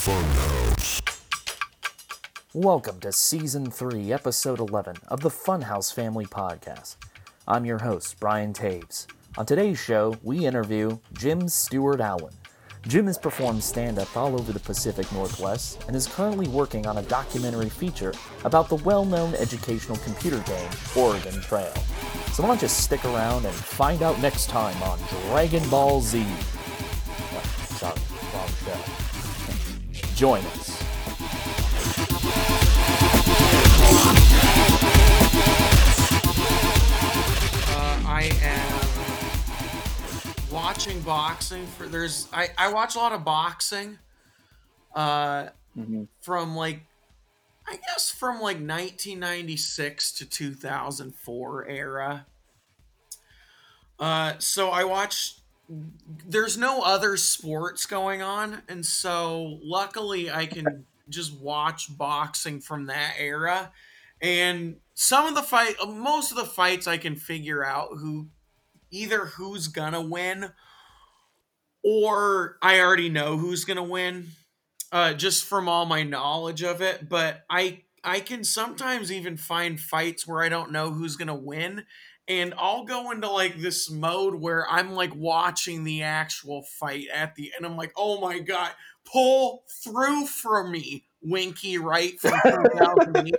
[0.00, 1.02] Funhouse.
[2.54, 6.96] Welcome to Season 3, Episode 11 of the Funhouse Family Podcast.
[7.46, 9.06] I'm your host, Brian Toews.
[9.36, 12.32] On today's show, we interview Jim Stewart Allen.
[12.88, 16.96] Jim has performed stand up all over the Pacific Northwest and is currently working on
[16.96, 18.14] a documentary feature
[18.44, 21.74] about the well known educational computer game Oregon Trail.
[22.32, 24.98] So why don't you stick around and find out next time on
[25.28, 26.24] Dragon Ball Z?
[26.24, 27.42] Oh,
[27.76, 28.00] sorry,
[28.32, 29.09] wrong show.
[30.20, 30.82] Join us.
[37.66, 38.82] Uh, I am
[40.52, 43.98] watching boxing for there's I, I watch a lot of boxing
[44.94, 45.46] uh
[46.20, 46.80] from like
[47.66, 52.26] I guess from like 1996 to 2004 era.
[53.98, 55.39] Uh so I watch
[56.26, 62.86] there's no other sports going on and so luckily I can just watch boxing from
[62.86, 63.72] that era
[64.20, 68.28] and some of the fight most of the fights I can figure out who
[68.90, 70.50] either who's gonna win
[71.82, 74.28] or I already know who's gonna win
[74.92, 77.08] uh, just from all my knowledge of it.
[77.08, 81.84] But I I can sometimes even find fights where I don't know who's gonna win,
[82.30, 87.34] and I'll go into like this mode where I'm like watching the actual fight at
[87.34, 87.66] the end.
[87.66, 88.70] I'm like, oh my god,
[89.04, 93.34] pull through for me, Winky Wright from 2008.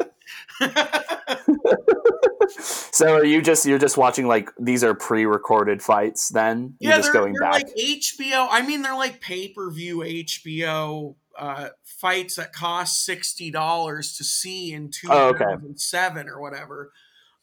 [2.93, 6.75] So are you just you're just watching like these are pre-recorded fights then?
[6.79, 7.63] You're yeah, just they're, going they're back.
[7.63, 8.47] like HBO.
[8.51, 14.23] I mean, they're like pay per view HBO uh, fights that cost sixty dollars to
[14.25, 15.45] see in two Oh, okay.
[15.45, 16.91] thousand seven or whatever.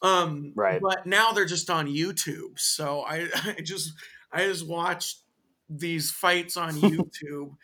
[0.03, 0.81] Um, Right.
[0.81, 3.93] But now they're just on YouTube, so I, I just
[4.33, 5.23] I just watched
[5.69, 7.57] these fights on YouTube,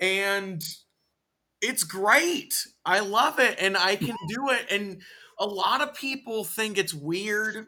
[0.00, 0.62] and
[1.60, 2.54] it's great.
[2.84, 4.66] I love it, and I can do it.
[4.70, 5.02] And
[5.38, 7.66] a lot of people think it's weird,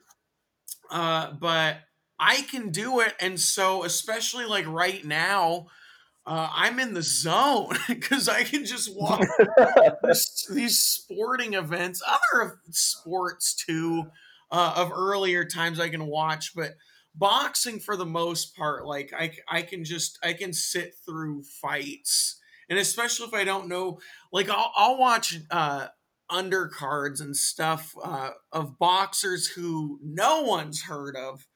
[0.91, 1.79] uh, but
[2.19, 3.15] I can do it.
[3.21, 5.67] And so, especially like right now,
[6.27, 9.29] uh, I'm in the zone because I can just watch
[10.51, 14.05] these sporting events, other sports too,
[14.51, 16.75] uh, of earlier times I can watch, but
[17.15, 22.41] boxing for the most part, like I, I can just I can sit through fights,
[22.69, 23.99] and especially if I don't know,
[24.33, 25.89] like I'll, I'll watch uh,
[26.31, 31.47] undercards and stuff uh, of boxers who no one's heard of,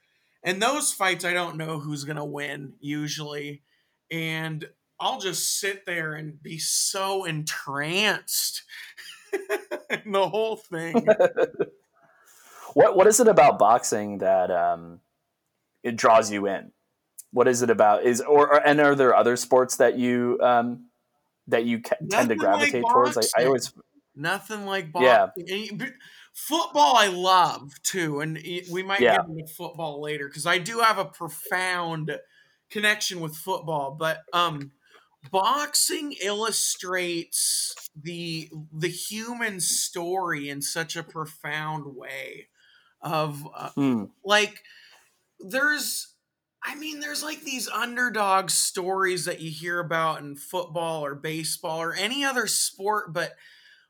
[0.43, 3.63] and those fights I don't know who's gonna win usually,
[4.11, 8.63] and I'll just sit there and be so entranced
[9.91, 10.95] in the whole thing.
[12.75, 15.01] what what is it about boxing that um
[15.83, 16.73] it draws you in?
[17.33, 18.05] What is it about?
[18.05, 20.87] Is or, or and are there other sports that you um
[21.47, 23.17] that you ca- tend to Nothing like gravitate towards?
[23.17, 23.73] I, I always
[24.17, 25.45] Nothing like boxing.
[25.47, 25.55] Yeah.
[25.55, 25.93] And you- but
[26.33, 28.39] Football, I love too, and
[28.71, 29.17] we might Yeah.
[29.17, 32.17] get into football later because I do have a profound
[32.71, 33.97] connection with football.
[33.99, 34.73] But um,
[35.31, 42.49] boxing illustrates the the human story in such a profound way.
[43.03, 44.63] Of uh, hmm, like
[45.41, 46.15] there's
[46.63, 51.81] I mean there's like these underdog stories that you hear about in football or baseball
[51.81, 53.35] or any other sport but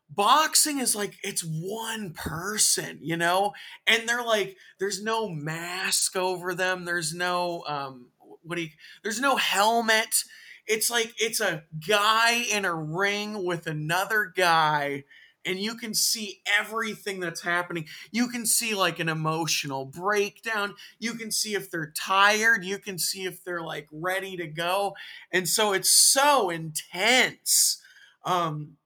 [0.09, 3.53] boxing is like it's one person, you know?
[3.87, 8.10] And they're like there's no mask over them, there's no um
[8.51, 8.71] what do you
[9.05, 10.25] there's no helmet.
[10.67, 15.05] It's like it's a guy in a ring with another guy
[15.45, 17.87] and you can see everything that's happening.
[18.13, 20.75] You can see like an emotional breakdown.
[20.99, 22.63] You can see if they're tired.
[22.65, 24.95] You can see if they're like ready to go.
[25.33, 27.83] And so it's so intense.
[28.25, 28.77] Um,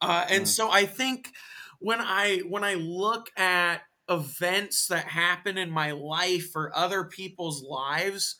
[0.00, 0.48] uh, and Mm.
[0.48, 1.32] so I think
[1.80, 7.62] when I when I look at events that happen in my life or other people's
[7.62, 8.36] lives,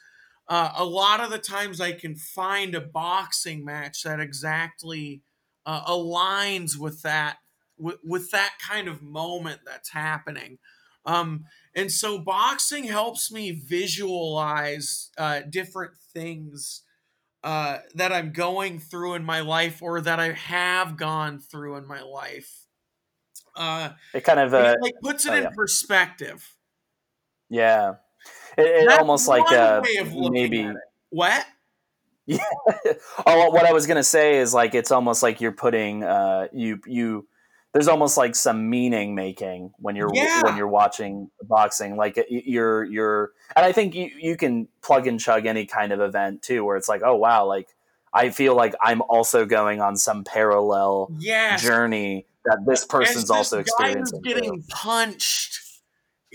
[0.48, 5.22] uh, a lot of the times I can find a boxing match that exactly
[5.64, 7.38] uh, aligns with that
[7.78, 10.58] with, with that kind of moment that's happening.
[11.04, 11.44] Um,
[11.75, 16.82] and so boxing helps me visualize uh, different things
[17.44, 21.87] uh, that I'm going through in my life or that I have gone through in
[21.87, 22.66] my life.
[23.54, 25.50] Uh, it kind of uh, it like puts it oh, in yeah.
[25.54, 26.56] perspective.
[27.49, 27.94] yeah.
[28.56, 30.70] It, it almost like uh, way of looking maybe.
[31.11, 31.47] What?
[32.29, 32.38] Yeah.
[33.25, 36.81] oh, what I was gonna say is like it's almost like you're putting uh, you
[36.85, 37.29] you.
[37.73, 40.43] There's almost like some meaning making when you're Yeah.
[40.43, 41.94] when you're watching boxing.
[41.97, 46.00] Like you're you're, and I think you you can plug and chug any kind of
[46.00, 47.69] event too, where it's like, oh wow, like
[48.12, 51.62] I feel like I'm also going on some parallel yes.
[51.62, 54.23] journey that this person's As also experiencing.
[54.23, 54.64] getting too.
[54.70, 55.61] punched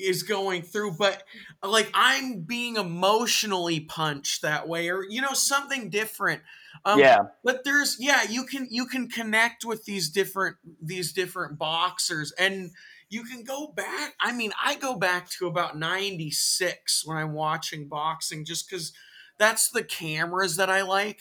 [0.02, 1.24] is going through, but
[1.64, 6.42] like I'm being emotionally punched that way, or you know something different.
[6.86, 11.58] Um, yeah, but there's yeah you can you can connect with these different these different
[11.58, 12.72] boxers and
[13.12, 17.88] you can go back i mean i go back to about 96 when i'm watching
[17.88, 18.94] boxing just because
[19.42, 21.20] that's the cameras that i like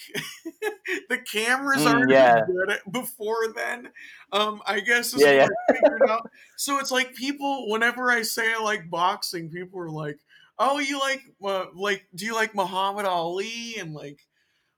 [1.09, 2.43] the cameras Mm, aren't yeah.
[2.47, 3.91] good before then
[4.33, 5.49] um i guess Yeah, yeah.
[5.69, 6.31] I figured out.
[6.57, 10.19] so it's like people whenever i say i like boxing people are like
[10.59, 14.21] oh you like uh, like do you like muhammad ali and like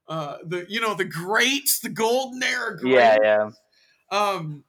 [0.07, 3.49] uh the you know the greats the golden era greats yeah, yeah.
[4.11, 4.63] um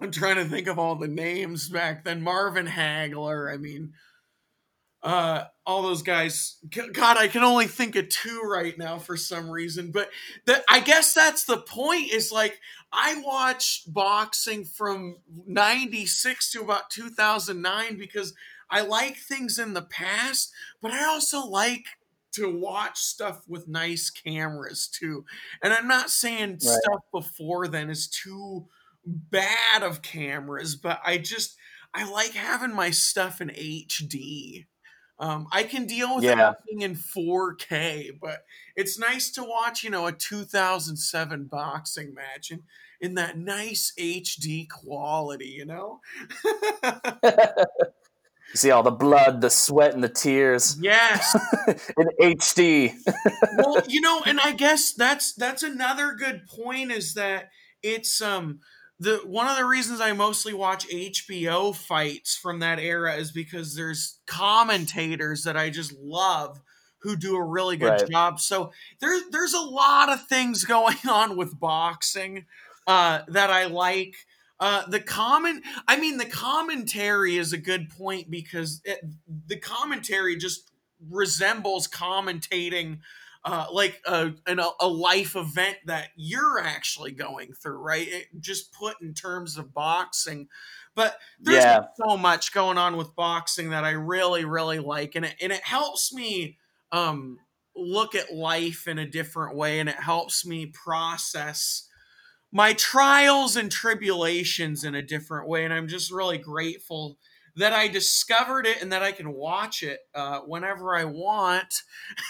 [0.00, 3.92] i'm trying to think of all the names back then marvin hagler i mean
[5.06, 6.56] uh all those guys
[6.92, 10.10] god i can only think of two right now for some reason but
[10.46, 12.58] that i guess that's the point is like
[12.92, 15.16] i watched boxing from
[15.46, 18.34] 96 to about 2009 because
[18.68, 21.84] i like things in the past but i also like
[22.32, 25.24] to watch stuff with nice cameras too.
[25.62, 28.66] And i'm not saying stuff before then is too
[29.06, 31.56] bad of cameras but i just
[31.94, 34.66] i like having my stuff in hd
[35.18, 36.54] um, I can deal with Yeah.
[36.54, 42.62] everything in 4K, but it's nice to watch, you know, a 2007 boxing match in,
[43.00, 46.00] in that nice HD quality, you know?
[48.52, 51.36] You see all the blood, the sweat, and the tears yes.
[51.98, 52.94] in HD.
[53.58, 57.50] well, you know, and I guess that's that's another good point is that
[57.82, 58.60] it's um
[58.98, 63.74] the one of the reasons I mostly watch HBO fights from that era is because
[63.74, 66.60] there's commentators that I just love
[66.98, 68.10] who do a really good Right.
[68.10, 68.40] job.
[68.40, 72.46] So there's there's a lot of things going on with boxing
[72.86, 74.14] uh, that I like.
[74.58, 79.00] Uh, the comment, I mean, the commentary is a good point because it,
[79.46, 80.70] the commentary just
[81.10, 83.00] resembles commentating
[83.46, 88.08] uh, like a, an, a life event that you're actually going through, right?
[88.08, 90.48] It, just put in terms of boxing.
[90.96, 91.86] But there's Yeah.
[91.94, 95.62] so much going on with boxing that I really, really like, and it, and it
[95.62, 96.58] helps me
[96.92, 97.38] um,
[97.76, 101.88] look at life in a different way, and it helps me process
[102.52, 105.64] my trials and tribulations in a different way.
[105.64, 107.18] And I'm just really grateful
[107.56, 111.72] that I discovered it and that I can watch it uh, whenever I want.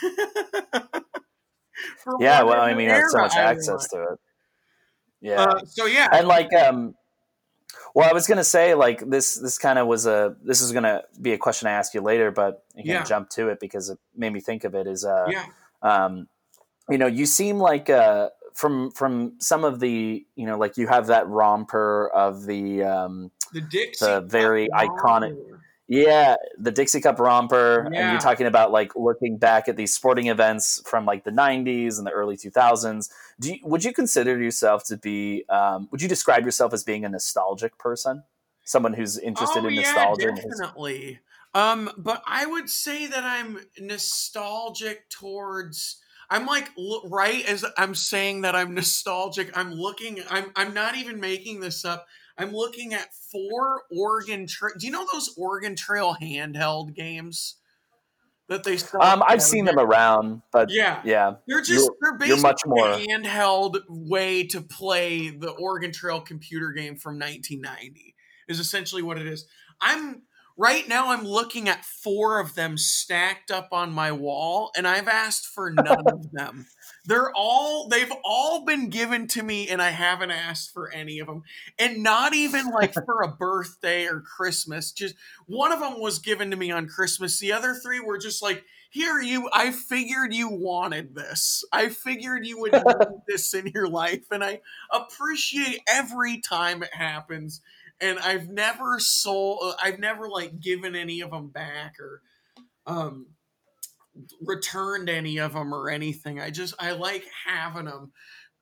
[2.21, 3.91] Yeah, well, I mean, that's so much I access want.
[3.91, 4.21] to it.
[5.21, 5.43] Yeah.
[5.43, 6.95] Uh, so yeah, and like um
[7.95, 11.03] well i was gonna say like this this kind of was a this is gonna
[11.21, 13.03] be a question i ask you later but you can Yeah.
[13.05, 15.45] jump to it because it made me think of it is uh yeah,
[15.83, 16.29] um
[16.89, 20.87] you know you seem like uh from from some of the you know like you
[20.87, 25.61] have that romper of the um the Dixie, the very Cup iconic- romper.
[25.89, 30.27] yeah the dixie cup romper and you're talking about like looking back at these sporting
[30.27, 33.09] events from like the 90s and the early 2000s
[33.39, 37.05] do you, would you consider yourself to be um, would you describe yourself as being
[37.05, 38.25] a nostalgic person
[38.65, 41.21] someone who's interested oh, in nostalgia his- definitely.
[41.55, 46.03] Um, but I would say that I'm nostalgic towards.
[46.29, 46.69] I'm like
[47.05, 49.57] right as I'm saying that I'm nostalgic.
[49.57, 50.21] I'm looking.
[50.29, 50.53] I'm.
[50.55, 52.07] I'm not even making this up.
[52.39, 54.75] I'm looking at four Oregon Trail.
[54.79, 57.57] Do you know those Oregon Trail handheld games
[58.49, 59.03] that they sell?
[59.03, 62.93] um, i've seen them around but Yeah, yeah they're just You're- they're basically much more-
[62.93, 68.15] a handheld way to play the Oregon Trail computer game from 1990
[68.49, 69.47] is essentially what it is.
[69.81, 70.23] I'm
[70.57, 75.09] right now I'm looking at four of them stacked up on my wall and I've
[75.09, 76.67] asked for none of them.
[77.05, 81.27] They're all they've all been given to me and I haven't asked for any of
[81.27, 81.43] them.
[81.79, 84.93] And not even like for a birthday or Christmas.
[84.93, 85.15] Just
[85.47, 87.39] one of them was given to me on Christmas.
[87.39, 92.47] The other three were just like here you i figured you wanted this i figured
[92.47, 94.61] you would need this in your life and i
[94.93, 97.61] appreciate every time it happens
[98.01, 102.23] and i've never sold i've never like given any of them back or
[102.87, 103.27] um
[104.41, 106.41] returned any of them or anything.
[106.41, 108.13] I just i like having them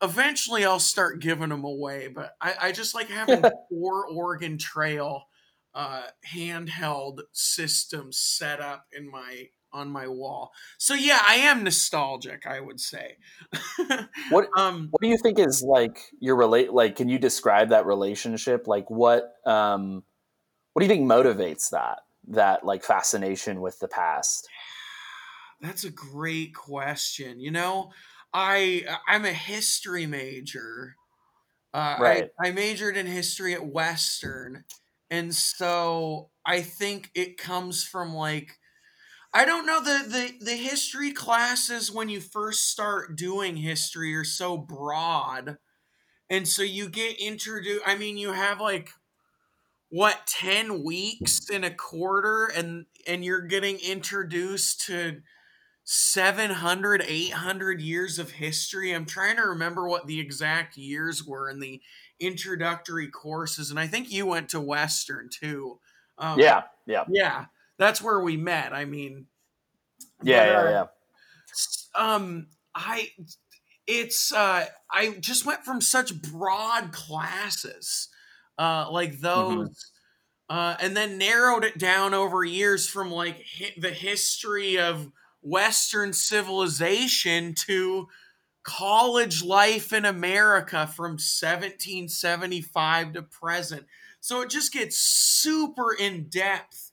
[0.02, 5.28] eventually i'll start giving them away but i, I just like having four oregon trail
[5.72, 12.46] uh handheld systems set up in my on my wall so yeah i am nostalgic
[12.46, 13.16] i would say
[14.28, 17.84] What- um what do you think is like your relate like can you describe that
[17.86, 20.04] relationship like what um
[20.72, 24.48] what do you think motivates that that like fascination with the past
[25.60, 27.40] That's a great question.
[27.40, 27.92] You know,
[28.32, 30.96] I I'm a history major.
[31.74, 32.30] Uh, Right.
[32.42, 34.64] I, I majored in history at Western,
[35.10, 38.58] and so I think it comes from like
[39.34, 44.24] I don't know the the the history classes when you first start doing history are
[44.24, 45.58] so broad,
[46.30, 47.82] and so you get introduced.
[47.86, 48.90] I mean, you have like
[49.90, 55.22] what 10 weeks in a quarter and and you're getting introduced to
[55.84, 58.92] 700 800 years of history.
[58.92, 61.82] I'm trying to remember what the exact years were in the
[62.20, 65.80] introductory courses and i think you went to western too.
[66.18, 67.46] Um, Yeah, yeah, yeah
[67.78, 69.26] that's where we met i mean.
[70.22, 70.86] Yeah, but, yeah, uh, yeah.
[71.94, 73.10] um i
[73.86, 78.08] it's uh i just went from such broad classes
[78.58, 79.92] uh like those
[80.48, 85.12] uh and then narrowed it down over years from like hi- the history of
[85.42, 88.08] western civilization to
[88.62, 93.86] college life in america from 1775 to present.
[94.20, 96.83] So it just gets super in depth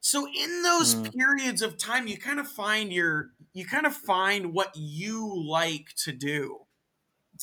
[0.00, 1.10] so in those Mm.
[1.16, 5.88] periods of time you kind of find your you kind of find what you like
[5.96, 6.60] to do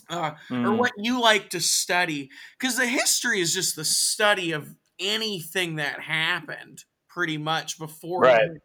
[0.10, 0.34] uh,
[0.64, 0.78] or Mm.
[0.78, 6.02] what you like to study because the history is just the study of anything that
[6.02, 8.62] happened pretty much before Right.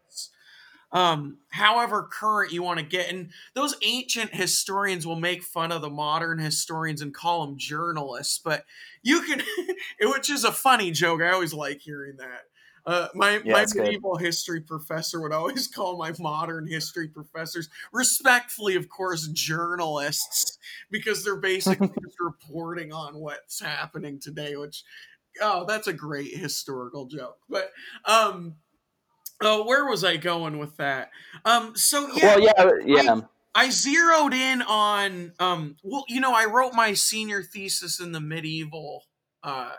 [0.91, 5.81] um however current you want to get and those ancient historians will make fun of
[5.81, 8.65] the modern historians and call them journalists but
[9.01, 9.41] you can
[10.01, 12.41] which is a funny joke i always like hearing that
[12.85, 13.85] uh, my Yeah, my it's good.
[13.85, 20.57] medieval history professor would always call my modern history professors, respectfully, of course, journalists,
[20.91, 24.55] because they're basically just reporting on what's happening today.
[24.55, 24.83] Which,
[25.41, 27.37] oh, that's a great historical joke.
[27.49, 27.71] But,
[28.05, 28.55] um,
[29.41, 31.11] oh, where was I going with that?
[31.45, 33.21] Um, so yeah, Well, yeah, yeah.
[33.55, 38.21] I zeroed in on um well, you know, I wrote my senior thesis in the
[38.21, 39.03] medieval
[39.43, 39.73] uh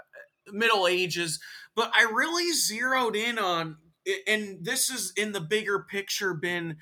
[0.51, 1.41] Middle Ages,
[1.75, 3.77] but I really zeroed in on
[4.27, 6.77] and this is in the bigger picture been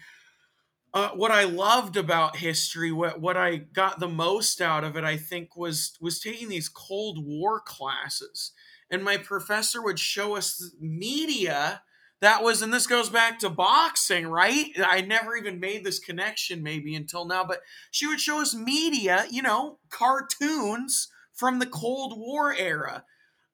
[0.94, 5.04] uh, what I loved about history, what what I got the most out of it,
[5.04, 8.52] I think was was taking these Cold War classes,
[8.90, 11.82] and my professor would show us media
[12.20, 14.66] that was, and this goes back to boxing, right?
[14.78, 19.26] I never even made this connection maybe until now, but she would show us media,
[19.28, 23.02] you know, cartoons from the Cold War era.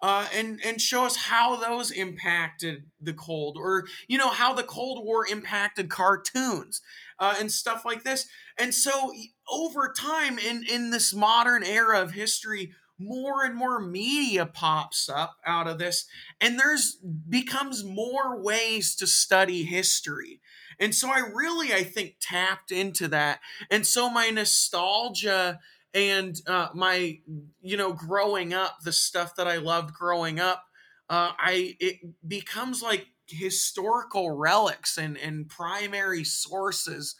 [0.00, 4.62] Uh, and and show us how those impacted the cold, or you know how the
[4.62, 6.80] Cold War impacted cartoons
[7.18, 8.28] uh, and stuff like this.
[8.56, 9.12] And so
[9.50, 15.36] over time, in in this modern era of history, more and more media pops up
[15.44, 16.06] out of this,
[16.40, 16.96] and there's
[17.28, 20.40] becomes more ways to study history.
[20.80, 23.40] And so I really, I think, tapped into that.
[23.70, 25.58] And so my nostalgia
[25.94, 27.18] and uh, my
[27.60, 30.64] you know growing up the stuff that i loved growing up
[31.10, 37.16] uh, i it becomes like historical relics and and primary sources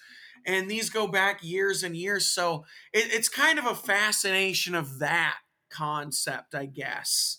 [0.46, 4.98] and these go back years and years so it, it's kind of a fascination of
[4.98, 5.38] that
[5.70, 7.38] concept i guess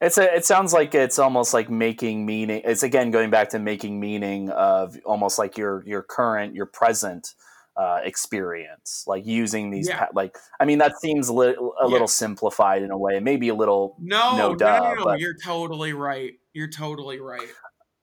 [0.00, 0.34] It's a.
[0.34, 2.62] It sounds like it's almost like making meaning.
[2.64, 7.34] It's again going back to making meaning of almost like your your current, your present
[7.76, 9.88] uh, experience, like using these.
[9.88, 9.98] Yeah.
[9.98, 11.84] pa- Like I mean, that seems li- a Yeah.
[11.86, 13.96] little simplified in a way, maybe a little.
[13.98, 17.48] no No no duh, no, no, but- you're totally right you're totally right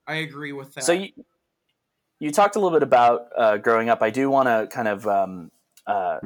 [0.08, 1.10] i agree with that So you
[2.20, 4.02] you talked a little bit about uh, growing up.
[4.04, 5.52] I do want to kind of um,
[5.88, 6.20] uh,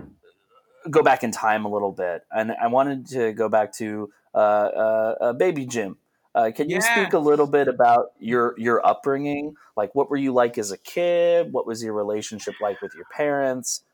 [0.89, 4.37] go back in time a little bit, and I wanted to go back to uh,
[4.37, 5.97] uh, uh, baby Jim.
[6.35, 6.81] Uh, can you Yeah.
[6.81, 9.55] speak a little bit about your your upbringing?
[9.77, 11.53] Like, what were you like as a kid?
[11.53, 13.85] What was your relationship like with your parents?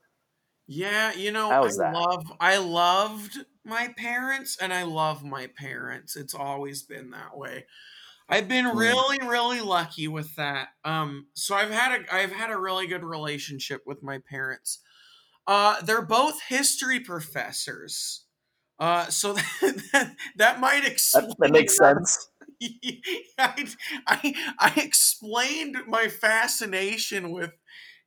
[0.68, 1.98] Yeah, you know, I that?
[2.00, 6.16] love I loved my parents and I love my parents.
[6.16, 7.66] It's always been that way.
[8.30, 8.78] I've been Mm.
[8.78, 10.70] really really lucky with that.
[10.86, 14.82] Um so I've had a I've had a really good relationship with my parents.
[15.48, 18.28] Uh they're both history professors.
[18.80, 22.31] Uh so that, that might explain That, that makes sense.
[23.40, 23.68] I,
[24.08, 27.52] I, I explained my fascination with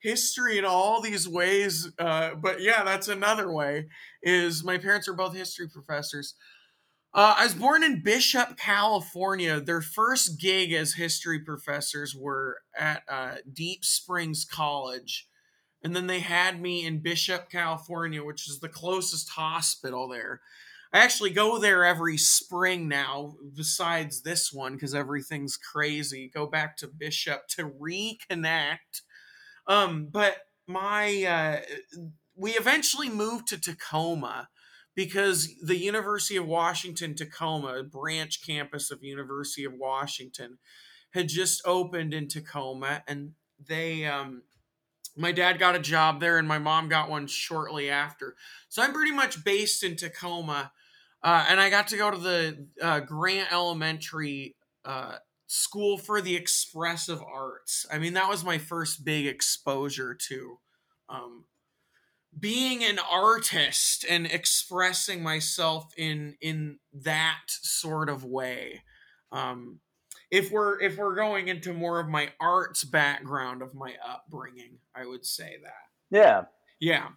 [0.00, 3.86] history in all these ways uh, but yeah that's another way
[4.22, 6.34] is my parents are both history professors.
[7.14, 9.60] Uh, i was born in bishop california.
[9.60, 15.28] Their first gig as history professors were at uh, deep springs college
[15.84, 20.40] and then they had me in bishop california which is the closest hospital there
[20.94, 26.30] I actually go there every spring now, besides this one, because everything's crazy.
[26.32, 29.02] Go back to Bishop to reconnect.
[29.66, 30.36] Um, but
[30.68, 31.60] my uh,
[32.36, 34.48] we eventually moved to Tacoma
[34.94, 40.58] because the University of Washington Tacoma branch campus of University of Washington
[41.12, 43.32] had just opened in Tacoma and
[43.66, 44.42] they um
[45.16, 48.34] my dad got a job there and my mom got one shortly after.
[48.68, 50.72] So I'm pretty much based in Tacoma.
[51.24, 55.16] Uh, and I got to go to the uh, Grant Elementary uh,
[55.46, 57.86] School for the Expressive Arts.
[57.90, 60.58] I mean, that was my first big exposure to
[61.08, 61.46] um,
[62.38, 68.82] being an artist and expressing myself in in that sort of way.
[69.32, 69.80] Um,
[70.30, 75.06] if we're if we're going into more of my arts background of my upbringing, I
[75.06, 76.16] would say that.
[76.16, 76.44] Yeah.
[76.84, 77.08] Yeah.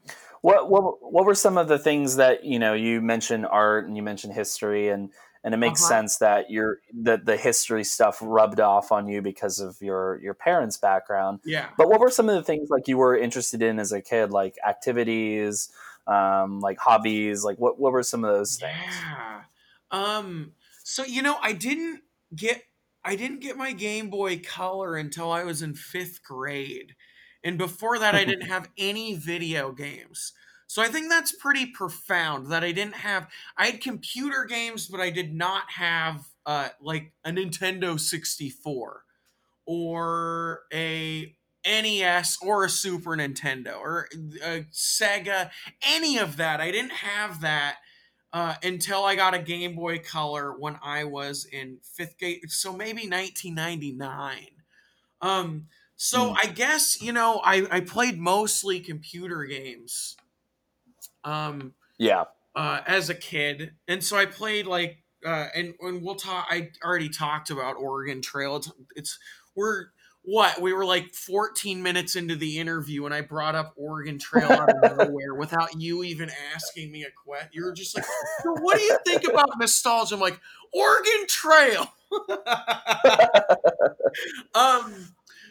[0.42, 3.98] What what what were some of the things that you know you mentioned art and
[3.98, 5.10] you mentioned history and
[5.44, 5.90] and it makes uh-huh.
[5.90, 10.34] sense that your that the history stuff rubbed off on you because of your your
[10.34, 11.40] parents' background.
[11.44, 11.68] Yeah.
[11.78, 14.32] But what were some of the things like you were interested in as a kid,
[14.32, 15.70] like activities,
[16.08, 18.96] um, like hobbies, like what what were some of those things?
[19.02, 19.42] Yeah.
[19.92, 20.54] Um.
[20.84, 22.02] So you know, I didn't
[22.34, 22.64] get
[23.04, 26.96] I didn't get my Game Boy Color until I was in fifth grade.
[27.48, 30.34] And before that, I didn't have any video games.
[30.68, 33.27] So I think that's pretty profound that I didn't have.
[33.58, 39.04] I had computer games, but I did not have uh, like a Nintendo 64
[39.66, 41.34] or a
[41.66, 44.10] NES or a Super Nintendo or
[44.44, 45.50] a Sega,
[45.82, 46.60] any of that.
[46.60, 47.77] I didn't have that
[48.34, 52.51] uh, until I got a Game Boy Color when I was in fifth grade.
[52.51, 54.48] So maybe 1999.
[55.22, 56.38] Um, so mm.
[56.42, 60.16] I guess you know I, I played mostly computer games.
[61.24, 62.25] Um, yeah.
[62.56, 66.48] Uh, as a kid, and so I played like uh, and and we'll talk.
[66.50, 68.56] I already talked about Oregon Trail.
[68.56, 69.20] It's, it's
[69.56, 69.88] we're
[70.24, 74.51] what we were like 14 minutes into the interview and I brought up Oregon Trail
[74.51, 77.50] out of nowhere without you even asking me a question.
[77.54, 78.06] You were just like,
[78.44, 80.39] "What do you think about nostalgia?" I'm like,
[80.74, 81.88] "Oregon Trail."
[84.53, 84.94] um,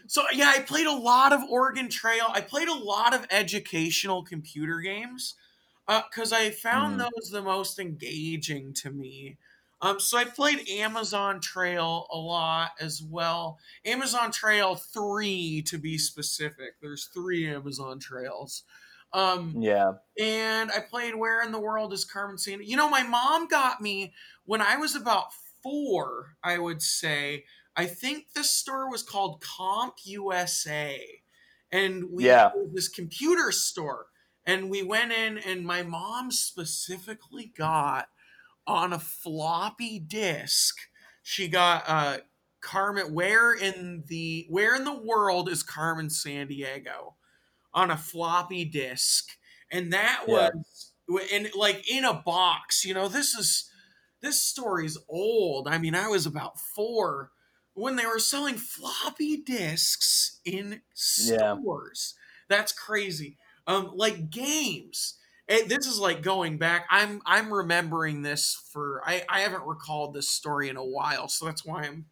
[0.06, 2.26] so yeah, I played a lot of Oregon Trail.
[2.28, 5.34] I played a lot of educational computer games
[5.86, 7.04] because uh, I found mm.
[7.04, 9.38] those the most engaging to me.
[9.82, 13.58] Um, so I played Amazon Trail a lot as well.
[13.84, 16.80] Amazon Trail 3 to be specific.
[16.80, 18.62] There's three Amazon Trails.
[19.12, 19.92] Um, yeah.
[20.18, 22.66] And I played Where in the World is Carmen Sandiego?
[22.66, 24.14] You know, my mom got me
[24.44, 25.26] when I was about
[25.62, 27.44] four, I would say.
[27.76, 31.00] I think the store was called Comp USA.
[31.70, 32.50] And we yeah.
[32.72, 34.06] this computer store.
[34.44, 38.08] And we went in, and my mom specifically got
[38.64, 40.76] on a floppy disk.
[41.22, 42.18] She got uh
[42.60, 47.14] Carmen where in the where in the world is Carmen Sandiego?
[47.76, 49.28] on a floppy disk.
[49.70, 51.18] And that was yeah.
[51.32, 53.70] and like in a box, you know, this is
[54.22, 55.68] this story's old.
[55.68, 57.30] I mean, I was about 4
[57.76, 62.14] when they were selling floppy disks in stores.
[62.48, 62.56] Yeah.
[62.56, 63.38] That's crazy.
[63.66, 65.14] Um like games
[65.48, 66.86] it, this is like going back.
[66.90, 71.44] I'm I'm remembering this for I I haven't recalled this story in a while, so
[71.44, 72.06] that's why I'm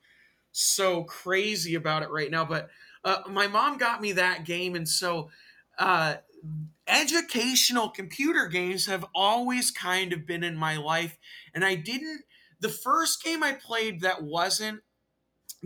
[0.53, 2.45] so crazy about it right now.
[2.45, 2.71] But
[3.05, 5.31] uh, my mom got me that game, and so
[5.81, 6.17] uh,
[6.87, 11.19] educational computer games have always kind of been in my life.
[11.53, 12.23] And I didn't.
[12.61, 14.83] The first game I played that wasn't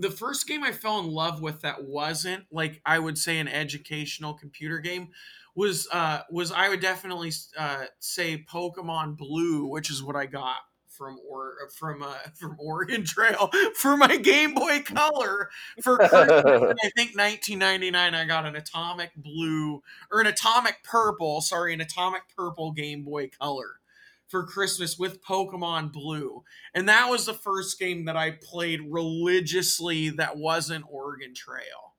[0.01, 3.49] the first game I fell in love with that wasn't like I would say an
[3.49, 5.09] educational computer game
[5.55, 10.57] was uh was I would definitely uh say Pokemon Blue, which is what I got
[10.89, 15.51] from or from uh from Oregon Trail for my Game Boy Color
[15.83, 16.31] for Christmas.
[16.83, 22.23] I think 1999 I got an atomic blue or an atomic purple, sorry, an atomic
[22.37, 23.81] purple Game Boy Color
[24.29, 26.45] for Christmas with Pokemon Blue.
[26.75, 31.95] And that was the first game that I played religiously that wasn't Oregon Trail.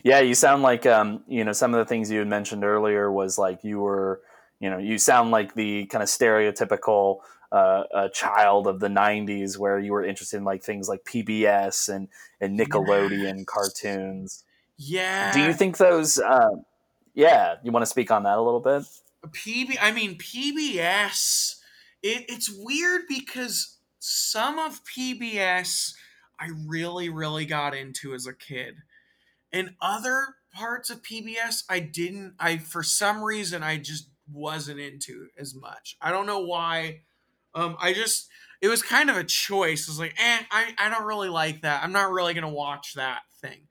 [0.03, 3.11] yeah, you sound like um, you know some of the things you had mentioned earlier
[3.11, 4.23] was like you were,
[4.61, 7.19] you know, you sound like the kind of stereotypical
[7.53, 11.89] uh, a child of the '90s, where you were interested in like things like PBS
[11.95, 12.09] and
[12.41, 13.45] and Nickelodeon yes.
[13.47, 14.45] cartoons.
[14.77, 15.33] Yeah.
[15.33, 16.19] Do you think those?
[16.19, 16.57] Uh,
[17.17, 18.85] yeah, you want to speak on that a little bit?
[19.27, 21.57] PB, I mean PBS.
[22.03, 25.95] It, it's weird because some of PBS
[26.39, 28.77] I really, really got into as a kid.
[29.53, 35.29] And other parts of PBS, I didn't, I, for some reason, I just wasn't into
[35.39, 35.97] as much.
[36.01, 37.01] I don't know why.
[37.55, 38.29] Um, I just,
[38.61, 39.89] it was kind of a choice.
[39.89, 41.83] It's like, eh, I, I don't really like that.
[41.83, 43.69] I'm not really to watch that thing.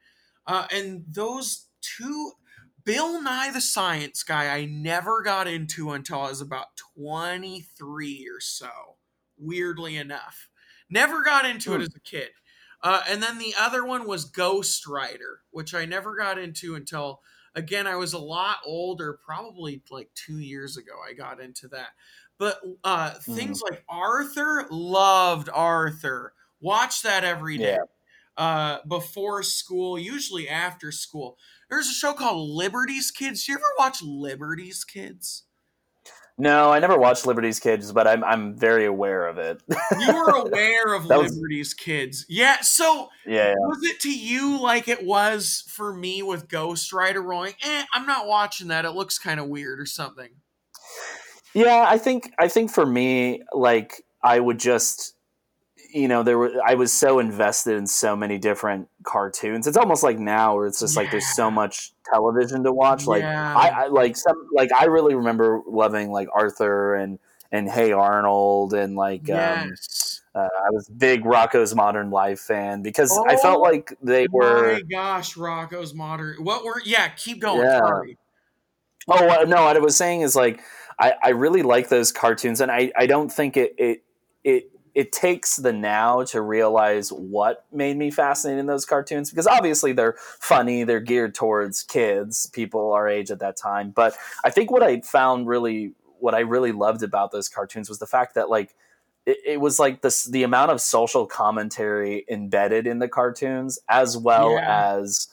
[0.47, 2.31] Uh, and those two
[2.85, 8.39] Bill Nye the Science Guy, I never got into until I was about 23 or
[8.39, 8.97] so,
[9.37, 10.49] weirdly enough.
[10.89, 11.81] Never got into it Hmm.
[11.81, 12.29] as a kid.
[12.81, 17.21] Uh, and then the other one was Ghostwriter, which I never got into until,
[17.55, 20.93] again, I was a lot older, probably like two years ago.
[21.07, 21.89] I got into that.
[22.37, 26.33] But uh, things like Arthur, loved Arthur.
[26.59, 27.85] Watch that every day Yeah.
[28.37, 31.37] Uh, before school, usually after school.
[31.69, 33.45] There's a show called Liberty's Kids.
[33.45, 35.43] Do you ever watch Liberty's Kids?
[36.37, 39.63] No, I never watched Liberty's Kids, but I'm I'm very aware of it.
[39.97, 42.25] You were aware of was- Liberty's Kids.
[42.27, 47.53] Yeah, so yeah, was it to you like it was for me with Ghostwriter rolling?
[47.63, 48.83] Eh, I'm not watching that.
[48.83, 50.29] It looks kind of weird or something.
[51.53, 51.85] yeah.
[51.87, 55.14] I think I think for me, like I would just,
[55.95, 59.65] you know, there were I was so invested in so many different cartoons.
[59.65, 63.07] It's almost like now where it's just like there's so much television to watch.
[63.07, 63.55] Like Yeah.
[63.55, 67.17] I, I like some like I really remember loving like Arthur and
[67.49, 69.73] and Hey Arnold and like um,
[70.35, 74.27] uh, I was a big Rocko's Modern Life fan because I felt Oh like they
[74.29, 74.73] were.
[74.73, 76.43] My gosh, Rocko's modern.
[76.43, 76.81] What were?
[76.83, 77.61] Yeah, keep going.
[77.61, 77.79] Yeah.
[77.79, 78.17] Sorry.
[79.07, 79.63] Oh what- no!
[79.63, 80.61] What I was saying is like
[80.99, 84.03] I, I really like those cartoons, and I, I don't think it it
[84.43, 89.45] it it takes the now to realize what made me fascinated in those cartoons because
[89.45, 93.91] obviously they're funny, they're geared towards kids, people our age at that time.
[93.91, 97.99] But I think what I found really what I really loved about those cartoons was
[97.99, 98.73] the fact that like
[99.25, 104.17] it, it was like this the amount of social commentary embedded in the cartoons as
[104.17, 104.95] well Yeah.
[104.95, 105.27] as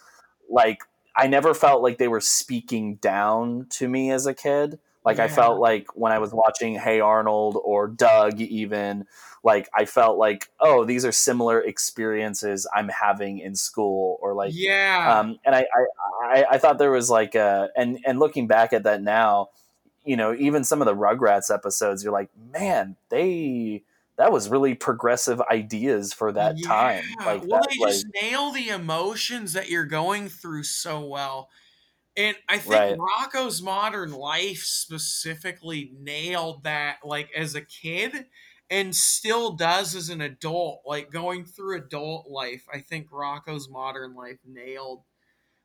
[0.51, 0.83] like
[1.15, 4.81] I never felt like they were speaking down to me as a kid.
[5.05, 9.07] Like I felt like when I was watching Hey Arnold or Doug even
[9.43, 14.53] like I felt like oh these are similar experiences I'm having in school or like
[14.55, 15.19] yeah.
[15.19, 15.87] um, and I, I,
[16.25, 19.49] I, I thought there was like a, and and looking back at that now,
[20.05, 23.83] you know, even some of the Rugrats episodes, you're like, man, they
[24.17, 27.03] that was really progressive ideas for that time.
[27.19, 31.49] Like well, that, they like, just nail the emotions that you're going through so well.
[32.17, 32.99] And I think Right.
[32.99, 38.27] Rocko's Modern Life specifically nailed that, like as a kid,
[38.69, 40.83] and still does as an adult.
[40.87, 45.05] Like going through adult life, I think Rocko's Modern Life nailed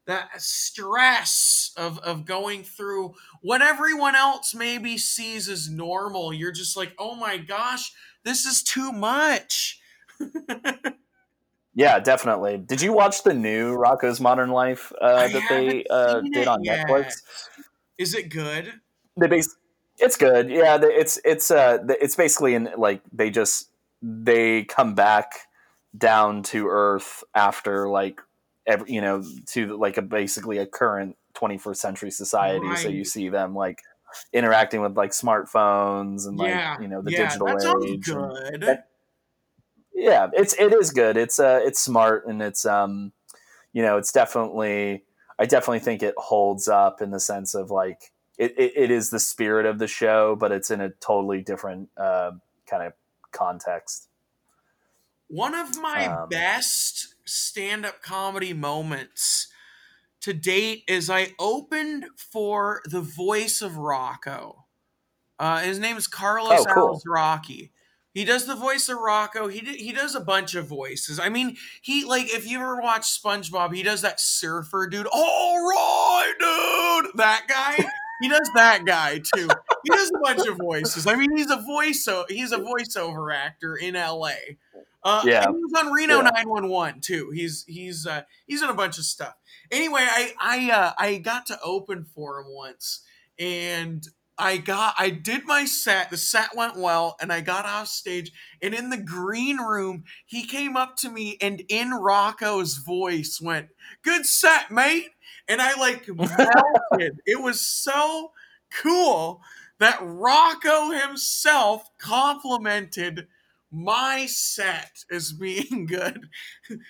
[0.06, 6.34] that stress of of going through what everyone else maybe sees as normal.
[6.34, 7.92] You're just like, oh my gosh,
[8.24, 9.82] this is too much.
[11.78, 12.58] yeah, definitely.
[12.58, 16.88] Did you watch the new Rocko's Modern Life uh, that they uh, did on yet.
[16.88, 17.22] Netflix?
[17.98, 18.74] Is it good?
[19.18, 19.56] they base
[20.00, 23.70] it's good yeah the- it's it's uh it's basically in like they just
[24.02, 25.32] they come back
[25.98, 28.22] down to earth after like
[28.66, 33.30] every, you know to like a basically a current 21st century society so you see
[33.30, 33.82] them like
[34.34, 37.50] interacting with like smartphones and like yeah, you know the yeah, digital
[37.84, 38.62] age good.
[38.62, 38.88] that-
[39.98, 43.12] yeah it's it is good it's uh it's smart and it's um
[43.74, 45.06] you know it's definitely
[45.40, 49.10] i definitely think it holds up in the sense of like it, it, it is
[49.12, 52.32] the spirit of the show but it's in a totally different uh,
[52.68, 52.94] kind of
[53.32, 54.10] context
[55.30, 59.48] One of my Um, best stand-up comedy moments
[60.22, 64.64] to date is I opened for the voice of Rocko.
[65.40, 67.04] Uh, his name is Carlos Oh, cool.
[67.08, 67.72] Alazraqui.
[68.14, 69.52] He does the voice of Rocko.
[69.52, 71.20] He d- he does a bunch of voices.
[71.20, 75.08] I mean, he like if you ever watch SpongeBob, he does that surfer dude.
[75.12, 77.86] All right, dude, that guy.
[78.20, 79.48] He does that guy too.
[79.84, 81.06] He does a bunch of voices.
[81.06, 84.58] I mean, he's a voice he's a voiceover actor in L.A.
[85.04, 85.44] Uh, Yeah.
[85.46, 87.30] and he was on Reno 911 too.
[87.32, 89.36] He's he's uh, he's in a bunch of stuff.
[89.70, 93.02] Anyway, I I uh, I got to open for him once,
[93.38, 94.04] and
[94.40, 96.10] I got I did my set.
[96.10, 98.32] The set went well, and I got off stage.
[98.62, 103.70] And in the green room, he came up to me and in Rocko's voice went,
[104.04, 105.10] "Good set, mate."
[105.48, 107.20] And I like melted.
[107.26, 108.32] it was so
[108.72, 109.42] cool
[109.80, 113.28] that Rocko himself complimented
[113.78, 116.28] my set as being good.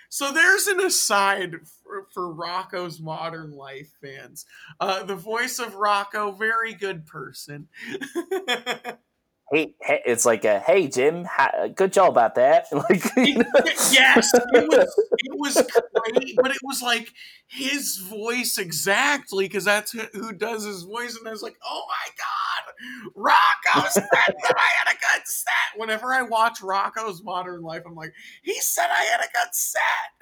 [0.09, 4.45] So there's an aside for, for Rocko's Modern Life fans.
[4.79, 7.67] Uh, the voice of Rocko, very good person.
[9.51, 13.45] hey, hey it's like a hey jim ha- good job about that like you know?
[13.91, 15.53] yes, it was it was
[15.95, 17.13] great, but it was like
[17.47, 22.09] his voice exactly because that's who, does his voice, and I was like, oh my
[22.17, 22.73] god,
[23.15, 25.77] Rocko said that I had a good set.
[25.77, 30.17] Whenever I watch Rocko's Modern Life, I'm like, he said I had a good set.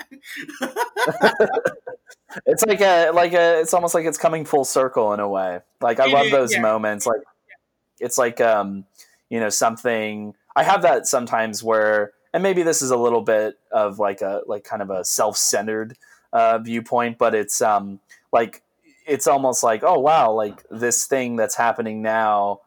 [2.45, 5.59] it's like a like a it's almost like it's coming full circle in a way.
[5.81, 6.61] Like I It love is, those yeah.
[6.61, 7.05] moments.
[7.07, 7.21] Like
[7.99, 8.85] it's like um
[9.29, 13.57] you know something I have that sometimes where and maybe this is a little bit
[13.71, 15.97] of like a like kind of a self-centered
[16.33, 17.99] uh viewpoint, but it's um
[18.31, 18.61] like
[19.07, 22.61] it's almost like oh wow like this thing that's happening now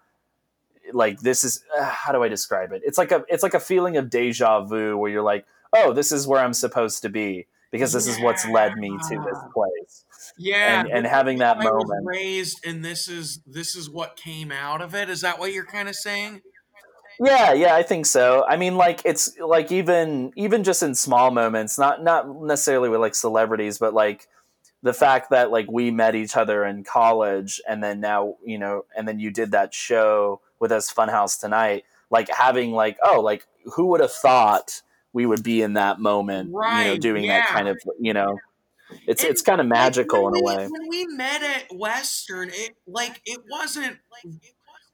[0.93, 2.83] like this is uh, how do I describe it?
[2.85, 5.45] It's like a it's like a feeling of deja vu where you're like
[5.75, 9.25] oh this is where I'm supposed to be because this is what's led me to
[9.27, 10.05] this place
[10.39, 14.81] Yeah, and, and having that moment raised, and this is this is what came out
[14.81, 15.11] of it.
[15.11, 16.43] Is that what you're kind of saying?
[17.21, 18.45] Yeah, yeah, I think so.
[18.49, 23.01] I mean, like it's like even even just in small moments, not not necessarily with
[23.01, 24.29] like celebrities, but like
[24.83, 28.85] the fact that like we met each other in college, and then now you know,
[28.97, 31.85] and then you did that show with us, Funhouse tonight.
[32.11, 36.51] Like having like oh, like who would have thought we would be in that moment,
[36.51, 37.41] you know, doing yeah.
[37.41, 38.39] that kind of you know,
[39.07, 40.67] it's And, it's kind of magical in a way.
[40.69, 44.35] When we met at Western, it like it wasn't like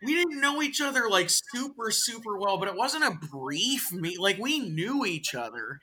[0.02, 4.20] we didn't know each other like super super well, but it wasn't a brief meet.
[4.20, 5.80] Like we knew each other.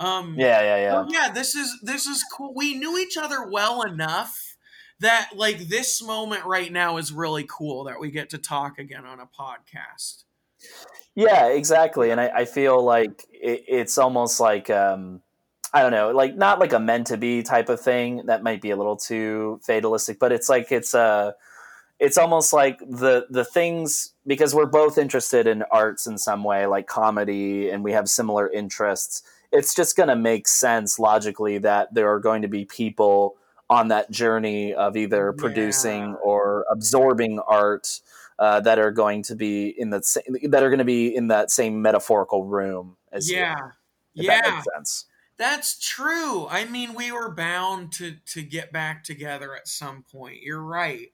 [0.00, 0.92] Um, Yeah, yeah, yeah.
[0.92, 2.52] so yeah, this is this is cool.
[2.54, 4.56] We knew each other well enough
[5.00, 9.04] that like this moment right now is really cool that we get to talk again
[9.04, 10.24] on a podcast.
[11.14, 12.10] Yeah, exactly.
[12.10, 15.20] And I, I feel like it, it's almost like um,
[15.74, 18.26] I don't know, like not like a meant to be type of thing.
[18.26, 21.32] That might be a little too fatalistic, but it's like it's uh,
[21.98, 26.66] it's almost like the the things because we're both interested in arts in some way,
[26.66, 29.24] like comedy, and we have similar interests.
[29.50, 33.34] It's just going to make sense logically that there are going to be people
[33.68, 35.40] on that journey of either Yeah.
[35.42, 38.00] producing or absorbing art
[38.38, 40.00] uh, that are going to be in the
[40.50, 43.56] that are going to be in that same metaphorical room as you, Yeah.
[44.14, 44.40] if yeah.
[44.40, 45.06] that makes sense.
[45.38, 46.46] That's true.
[46.48, 50.42] I mean, we were bound to to get back together at some point.
[50.42, 51.08] You're right.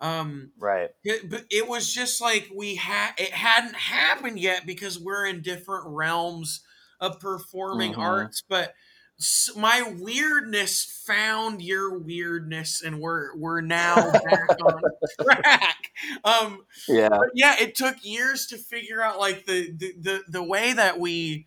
[0.00, 0.90] Um Right.
[1.04, 5.42] it, but it was just like we had it hadn't happened yet because we're in
[5.42, 6.62] different realms
[7.00, 7.98] of performing Mhm.
[7.98, 8.74] arts, but
[9.20, 14.82] s- my weirdness found your weirdness and we're we're now back on
[15.22, 15.90] track.
[16.24, 17.24] Um Yeah.
[17.32, 21.46] yeah, it took years to figure out like the the the, the way that we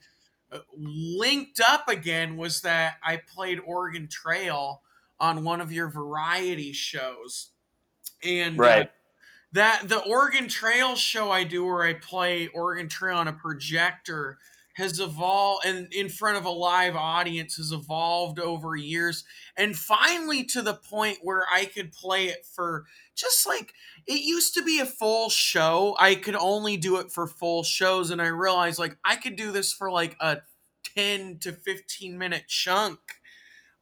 [0.78, 4.82] linked up again was that I played Oregon Trail
[5.20, 7.52] on one of your variety shows,
[8.24, 8.92] and uh, Right.
[9.52, 14.38] that the Oregon Trail show I do where I play Oregon Trail on a projector
[14.76, 19.24] has evolved and in front of a live audience has evolved over years
[19.58, 22.86] and finally to the point where I could play it for
[23.18, 23.74] just like
[24.06, 25.96] it used to be a full show.
[26.00, 29.52] I could only do it for full shows and I realized like I could do
[29.52, 30.42] this for like a
[30.96, 33.00] 10 to 15 minute chunk.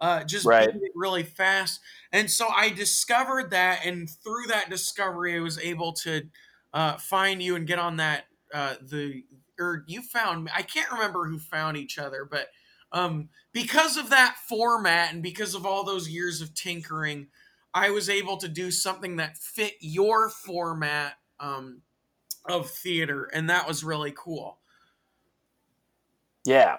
[0.01, 0.69] Uh, just Right.
[0.69, 1.79] it really fast.
[2.11, 6.29] And so I discovered that, and through that discovery, I was able to
[6.73, 8.25] uh, find you and get on that.
[8.53, 9.23] Uh, the
[9.57, 10.51] or you found me.
[10.53, 12.49] I can't remember who found each other, but
[12.91, 17.27] um, because of that format and because of all those years of tinkering,
[17.75, 21.81] I was able to do something that fit your format um,
[22.45, 24.59] of theater, and that was really cool.
[26.45, 26.77] Yeah.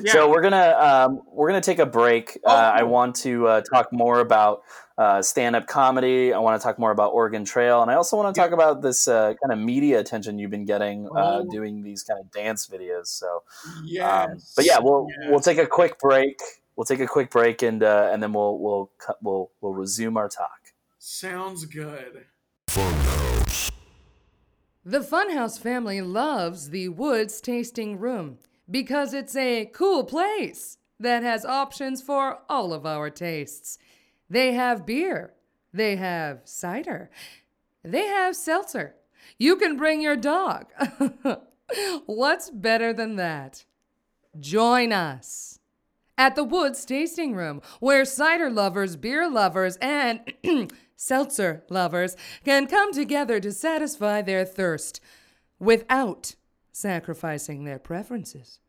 [0.00, 0.12] Yeah.
[0.12, 2.38] So we're gonna um, we're gonna take a break.
[2.44, 4.62] Oh, uh, I want to uh, talk more about
[4.96, 6.32] uh, stand up comedy.
[6.32, 8.82] I want to talk more about Oregon Trail, and I also want to talk about
[8.82, 11.48] this uh, kind of media attention you've been getting uh, Oh.
[11.50, 13.06] doing these kind of dance videos.
[13.06, 13.44] So,
[13.84, 14.04] yes.
[14.30, 16.40] um, but yeah, we'll we'll take a quick break.
[16.78, 20.16] We'll take a quick break, and uh, and then we'll we'll cut, we'll we'll resume
[20.16, 20.72] our talk.
[21.00, 22.26] Sounds good.
[24.84, 28.38] The Funhouse family loves the Woods Tasting Room
[28.70, 33.76] because it's a cool place that has options for all of our tastes.
[34.30, 35.34] They have beer,
[35.74, 37.10] they have cider,
[37.82, 38.94] they have seltzer.
[39.36, 40.66] You can bring your dog.
[42.06, 43.64] What's better than that?
[44.38, 45.57] Join us
[46.18, 50.20] at the Woods Tasting Room, where cider lovers, beer lovers, and
[50.96, 55.00] seltzer lovers can come together to satisfy their thirst
[55.58, 56.34] without
[56.72, 58.60] sacrificing their preferences.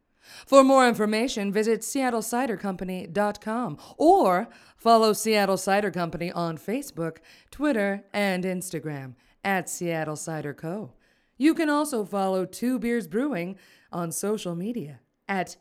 [0.46, 7.18] For more information, visit seattlecidercompany.com or follow Seattle Cider Company on Facebook,
[7.50, 10.94] Twitter, and Instagram at Seattle Cider Co.
[11.38, 13.58] You can also follow Two Beers Brewing
[13.92, 15.58] on social media at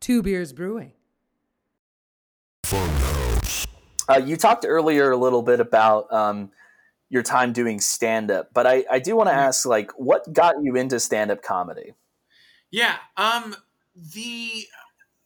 [0.00, 0.92] Two Beers Brewing.
[4.08, 6.50] Uh, you talked earlier a little bit about um,
[7.10, 10.56] your time doing stand up, but I, I do want to ask like what got
[10.62, 11.94] you into stand up comedy?
[12.70, 13.56] Yeah, um
[13.94, 14.66] the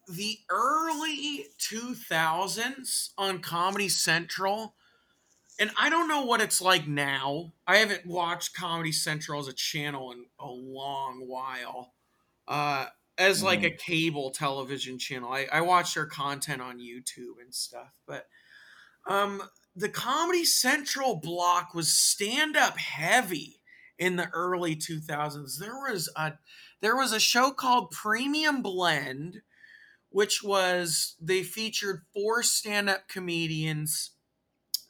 [0.09, 4.75] the early 2000s on Comedy Central
[5.59, 7.53] and I don't know what it's like now.
[7.67, 11.95] I haven't watched Comedy Central as a channel in a long while.
[12.47, 12.87] Uh
[13.19, 13.77] as like a Mm-hmm.
[13.77, 15.33] cable television channel.
[15.33, 18.27] I, I watch their content on YouTube and stuff, but
[19.07, 19.43] um
[19.75, 23.63] the Comedy Central block was stand up heavy
[23.99, 25.59] in the early 2000s.
[25.59, 26.35] There was a
[26.81, 29.43] there was a show called Premium Blend
[30.11, 34.13] which was they featured four stand up comedians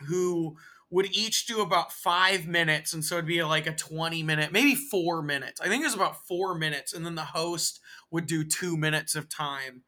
[0.08, 0.56] who
[0.90, 2.92] would each do about five minutes.
[2.92, 5.60] And so it'd be like a 20 minute, maybe four minutes.
[5.60, 6.92] I think it was about four minutes.
[6.92, 7.80] And then the host
[8.12, 9.82] would do two minutes of time.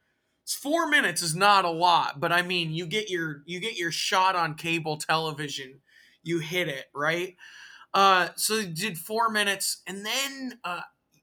[0.46, 3.92] Four minutes is not a lot, but I mean, you get your you get your
[3.92, 5.80] shot on cable television,
[6.22, 7.36] you hit it right.
[7.94, 10.80] Uh, so they did four minutes, and then uh,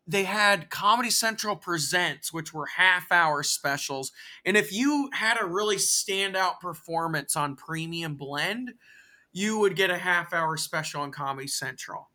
[0.07, 4.11] they had Comedy Central Presents, which were half hour specials.
[4.45, 8.73] And if you had a really standout performance on Premium Blend,
[9.33, 12.10] you would get a half hour special on Comedy Central.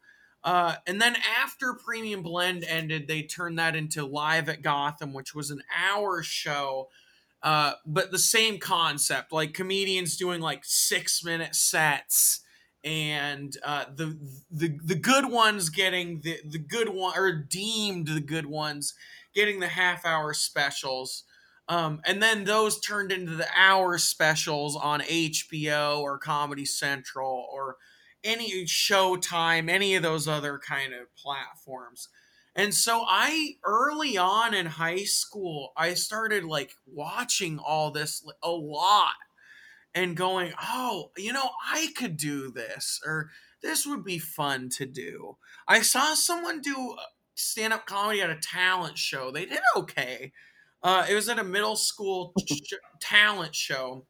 [0.47, 5.35] Uh, and then after Premium Blend ended, they turned that into Live at Gotham, which
[5.35, 6.89] was an hour show,
[7.43, 12.43] uh, but the same concept like comedians doing like six minute sets
[12.85, 14.17] and uh, the
[14.49, 18.95] the the good ones getting the the good one or deemed the good ones
[19.35, 21.25] getting the half hour specials.
[21.69, 27.77] Um, and then those turned into the hour specials on HBO or Comedy Central or
[28.27, 32.09] any Showtime, any of those other kind of platforms.
[32.55, 38.51] And so I early on in high school, I started like watching all this a
[38.51, 39.12] lot
[39.95, 43.31] and going, "Oh, you know, I could do this or
[43.62, 45.37] this would be fun to do."
[45.69, 46.97] I saw someone do
[47.35, 49.31] stand-up comedy at a talent show.
[49.31, 50.33] They did okay.
[50.83, 54.07] Uh, it was at a middle school sh- talent show,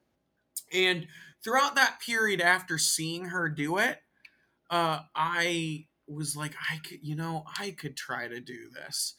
[0.72, 1.08] and
[1.42, 3.98] throughout that period after seeing her do it,
[4.70, 9.14] uh, I was like, I could, you know, I could try to do this.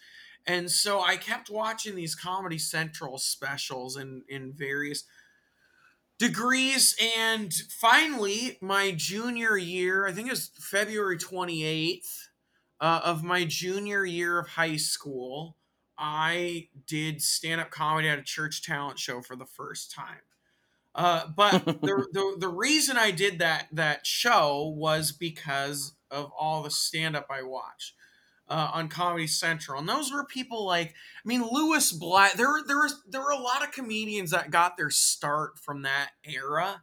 [0.45, 5.03] And so I kept watching these Comedy Central specials in, in various
[6.17, 6.95] degrees.
[7.17, 12.27] And finally, my junior year, I think it was February 28th
[12.79, 15.57] uh, of my junior year of high school,
[15.97, 20.21] I did stand up comedy at a church talent show for the first time.
[20.97, 26.63] Uh, but the, the the reason I did that that show was because of all
[26.63, 27.93] the stand up I watched
[28.49, 32.33] uh, on Comedy Central, and those were people like I mean Lewis Black.
[32.33, 35.83] There were there was there were a lot of comedians that got their start from
[35.83, 36.81] that era.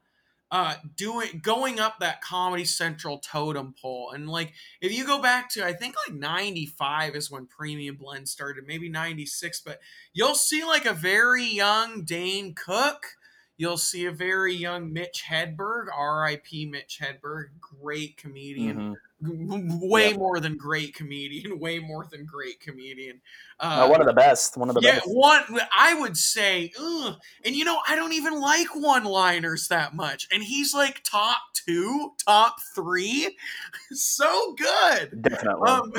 [0.51, 5.49] Uh, doing going up that Comedy Central totem pole, and like if you go back
[5.49, 9.81] to I think like '95 is when Premium Blend started, maybe '96, but
[10.13, 13.17] you'll see like a very young Dane Cook,
[13.57, 16.67] You'll see a very young Mitch Hedberg, R.I.P.
[16.67, 18.97] Mitch Hedberg, great comedian, Mhm.
[19.91, 20.19] Way Yep.
[20.19, 23.23] more than great comedian, way more than great comedian.
[23.59, 24.57] Uh, one of the best.
[24.59, 25.07] One of the yeah, best.
[25.09, 25.43] one
[25.75, 27.15] I would say, ugh.
[27.45, 32.11] and you know, I don't even like one-liners that much, and he's like top two,
[32.27, 33.35] top three,
[33.93, 35.23] so good.
[35.23, 35.71] Definitely.
[35.71, 35.93] Um,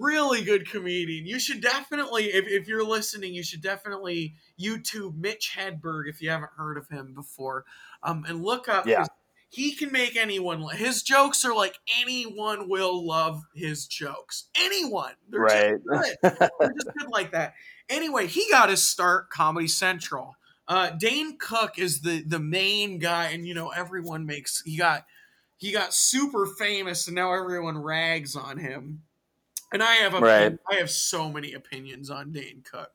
[0.00, 1.26] really good comedian.
[1.26, 6.30] You should definitely, if, if you're listening, you should definitely YouTube Mitch Hedberg if you
[6.30, 7.64] haven't heard of him before,
[8.02, 8.86] um, and look up.
[8.86, 9.00] Yeah.
[9.00, 9.08] his-
[9.52, 10.66] he can make anyone.
[10.74, 14.48] His jokes are like anyone will love his jokes.
[14.58, 15.12] Anyone.
[15.28, 15.74] They're right.
[15.74, 15.84] just
[16.22, 16.50] good.
[16.58, 17.52] They're just good like that.
[17.90, 20.36] Anyway, he got his start Comedy Central.
[20.66, 25.04] Uh, Dane Cook is the the main guy, and you know everyone makes he got
[25.58, 29.02] he got super famous, and now everyone rags on him.
[29.72, 30.58] And I have a Right.
[30.70, 32.90] I have so many opinions on Dane Cook,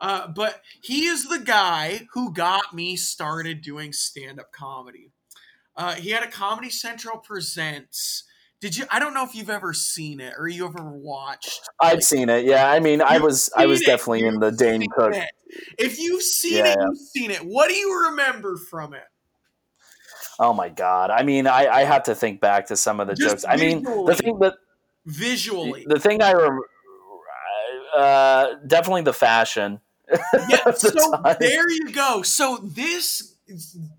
[0.00, 5.10] uh, but he is the guy who got me started doing stand up comedy.
[5.76, 8.24] Uh, he had a Comedy Central presents.
[8.60, 8.84] Did you?
[8.90, 11.60] I don't know if you've ever seen it or you ever watched.
[11.80, 12.44] I've seen it.
[12.44, 12.68] Yeah.
[12.68, 13.86] I mean, I was I was it.
[13.86, 15.14] definitely in the Dane Cook.
[15.14, 15.30] it.
[15.78, 17.38] If you've seen Yeah, it, you've seen it.
[17.46, 19.04] What do you remember from it?
[20.40, 21.10] Oh my god.
[21.10, 23.44] I mean, I, I have to think back to some of the Just jokes.
[23.48, 24.54] I mean, the thing that
[25.08, 26.60] Visually, the thing I rem-
[27.96, 29.80] uh, definitely the fashion.
[30.10, 30.16] yeah.
[30.66, 31.36] the So time.
[31.40, 32.22] there you go.
[32.22, 33.36] So this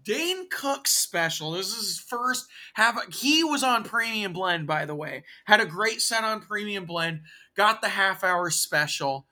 [0.03, 1.51] Dane Cook special.
[1.51, 2.47] This is his first.
[2.76, 5.24] Have he was on Premium Blend by the way.
[5.45, 7.22] Had a great set on Premium Blend.
[7.55, 9.26] Got the half hour special,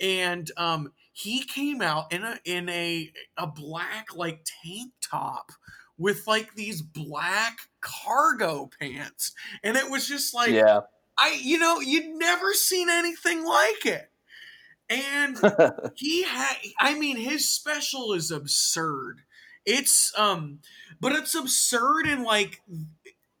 [0.00, 5.52] and um, he came out in a in a a black like tank top
[5.96, 9.32] with like these black cargo pants.
[9.62, 10.80] And it was just like yeah.
[11.20, 14.10] I you know, you'd never seen anything like it.
[14.88, 15.38] And
[15.94, 19.22] he had I mean his special is absurd.
[19.66, 20.60] It's um
[21.00, 22.62] but it's absurd in like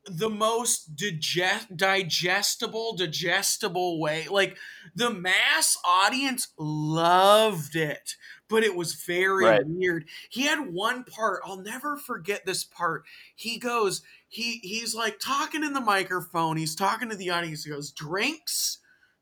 [0.06, 4.56] the most digest digestible digestible way like
[4.94, 8.16] the mass audience loved it
[8.48, 9.62] but it was very Right.
[9.62, 13.04] weird he had one part i'll never forget this part
[13.36, 16.56] he goes he he's like talking in the microphone.
[16.56, 17.64] He's talking to the audience.
[17.64, 18.78] He goes drinks?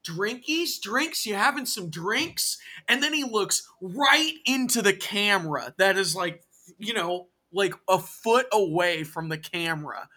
[0.07, 0.81] Drinkies?
[0.81, 1.27] Drinks?
[1.27, 2.59] You having some drinks?
[2.87, 6.43] And then he looks right into the camera that is like
[6.79, 10.09] you know like a foot away from the camera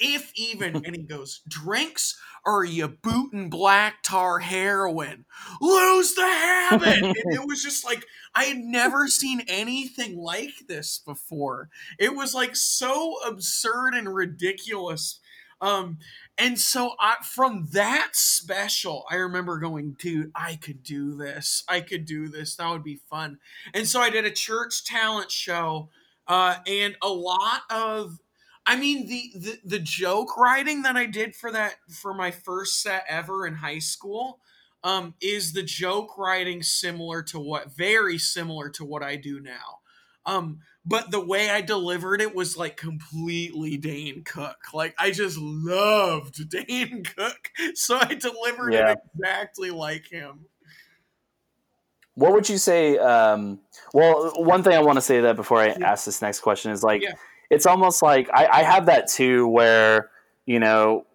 [0.00, 5.26] if even and he goes drinks or you booting black tar heroin.
[5.60, 7.02] Lose the habit!
[7.02, 11.68] And it was just like i had never seen anything like this before.
[11.98, 15.20] It was like so absurd and ridiculous.
[15.60, 15.98] Um
[16.38, 21.62] and so I, from that special i remember going dude i could do this.
[21.68, 22.56] I could do this.
[22.56, 23.38] That would be fun.
[23.74, 25.90] And so i did a church talent show
[26.30, 28.20] uh, and a lot of
[28.66, 32.80] I mean the, the the joke writing that I did for that for my first
[32.82, 34.40] set ever in high school
[34.84, 39.80] um is the joke writing similar to what very similar to what I do now.
[40.26, 44.58] Um but the way I delivered it was like completely Dane Cook.
[44.72, 47.50] Like I just loved Dane Cook.
[47.74, 48.92] So I delivered Yeah.
[48.92, 50.46] it exactly like him.
[52.14, 52.98] What would you say?
[52.98, 53.60] Um,
[53.94, 56.82] well, one thing I want to say that before I ask this next question is
[56.82, 57.12] like, Yeah.
[57.50, 60.10] It's almost like I, I have that too, where
[60.46, 61.06] you know,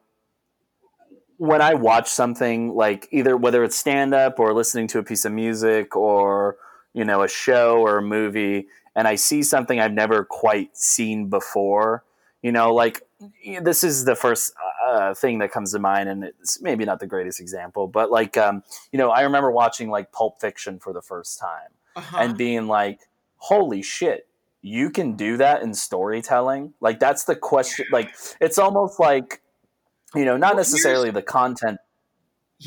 [1.37, 5.25] when I watch something like either whether it's stand up or listening to a piece
[5.25, 6.57] of music or
[6.93, 11.29] you know a show or a movie, and I see something I've never quite seen
[11.29, 12.03] before,
[12.41, 13.01] you know, like
[13.61, 14.53] this is the first
[14.85, 18.37] uh, thing that comes to mind, and it's maybe not the greatest example, but like
[18.37, 22.17] um, you know, I remember watching like Pulp Fiction for the first time Uh-huh.
[22.19, 22.99] and being like,
[23.37, 24.27] "Holy shit,
[24.65, 27.85] you can do that in storytelling!" Like that's the question.
[27.91, 29.41] Like it's almost like
[30.15, 31.77] you know, not Well, necessarily the content,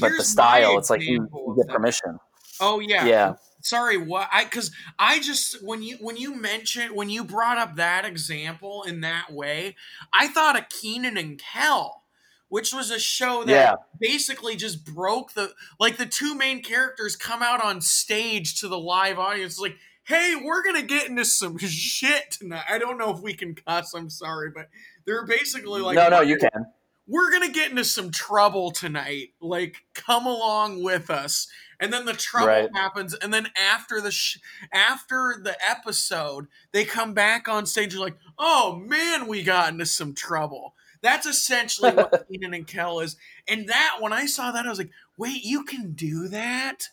[0.01, 0.79] but the style.
[0.79, 2.19] It's like you, you get permission.
[2.61, 3.07] Oh yeah.
[3.07, 3.35] Yeah.
[3.63, 7.77] Sorry, what I cuz I just when you when you mentioned when you brought up
[7.77, 9.75] that example in that way,
[10.13, 12.05] I thought of Kenan and Kel,
[12.49, 13.75] which was a show that Yeah.
[13.99, 18.79] basically just broke the like the two main characters come out on stage to the
[18.79, 19.77] live audience like,
[20.09, 23.55] "Hey, we're going to get into some shit tonight." I don't know if we can
[23.55, 24.69] cuss, I'm sorry, but
[25.07, 26.67] they're basically like no, no, you can.
[27.07, 29.29] we're gonna get into some trouble tonight.
[29.41, 31.49] Like, come along with us.
[31.81, 32.69] And then the trouble Right.
[32.75, 34.39] happens, and then after the sh-
[34.73, 39.87] after the episode, they come back on stage and like, oh man, we got into
[39.87, 40.75] some trouble.
[41.03, 43.17] That's essentially what Kenan and Kel is.
[43.47, 46.89] And that when I saw that, I was like, wait, you can do that?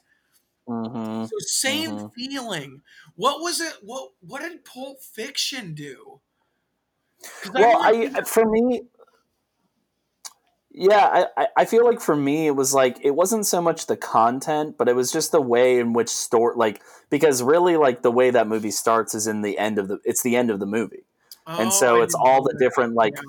[0.68, 2.14] hmm So same Mhm.
[2.14, 2.82] feeling.
[3.16, 3.74] What was it?
[3.82, 6.22] What what did Pulp Fiction do?
[7.54, 8.82] Well, remember- I for me,
[10.72, 13.88] yeah, I- I I feel like for me it was like it wasn't so much
[13.88, 18.02] the content, but it was just the way in which story like because really like
[18.02, 20.60] the way that movie starts is in the end of the it's the end of
[20.60, 21.06] the movie.
[21.48, 22.60] and Oh, so I it's all the that.
[22.60, 23.22] different like Yeah.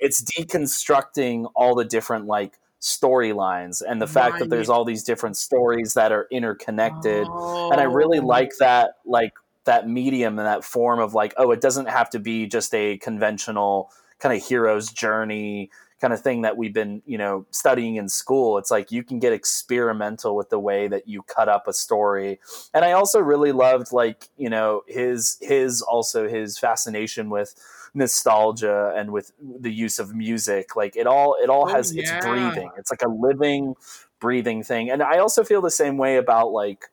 [0.00, 5.36] it's deconstructing all the different like storylines and the fact that there's all these different
[5.36, 7.26] stories that are interconnected.
[7.30, 7.70] Oh.
[7.70, 8.26] and i really oh.
[8.26, 9.32] like that like
[9.64, 12.98] that medium and that form of like oh it doesn't have to be just a
[12.98, 15.70] conventional kind of hero's journey
[16.02, 18.58] kind of thing that we've been you know studying in school.
[18.58, 22.40] It's like you can get experimental with the way that you cut up a story.
[22.74, 27.54] And i also really loved like you know his his also his fascination with
[27.94, 32.10] nostalgia and with the use of music like it all it all Oh, has it's
[32.24, 33.74] breathing it's like a living
[34.20, 36.86] breathing thing and i also feel the same way about like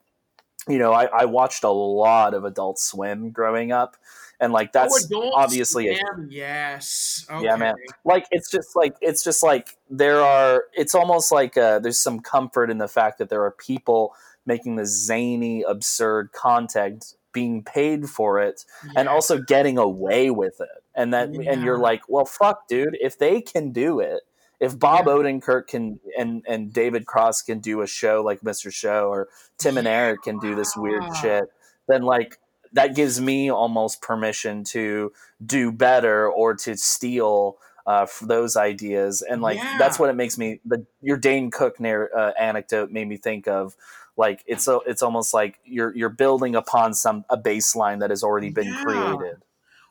[0.67, 3.95] you know i, I watched a lot of adult swim growing up
[4.41, 7.25] and like that's Oh, obviously a Swim, yes.
[7.29, 7.45] Okay.
[7.45, 7.75] Yeah, man.
[8.05, 12.19] like it's just like it's just like there are it's almost like uh, there's some
[12.21, 14.13] comfort in the fact that there are people
[14.45, 18.65] making this zany absurd content being paid for it
[18.95, 20.83] and also getting away with it.
[20.95, 24.21] And that and you're like well fuck dude if they can do it
[24.59, 25.13] if bob Yeah.
[25.13, 29.77] odenkirk can and and david cross can do a show like mr show or tim
[29.77, 31.13] and eric can do this weird Yeah.
[31.13, 31.43] shit
[31.87, 32.39] then like
[32.73, 35.13] that gives me almost permission to
[35.45, 37.57] do better or to steal
[37.87, 39.23] uh, for those ideas.
[39.27, 43.07] And like that's what it makes me the your dane cook narr- uh, anecdote made
[43.07, 43.75] me think of
[44.19, 48.23] like it's so it's almost like you're you're building upon some a baseline that has
[48.23, 48.83] already been Yeah.
[48.83, 49.37] created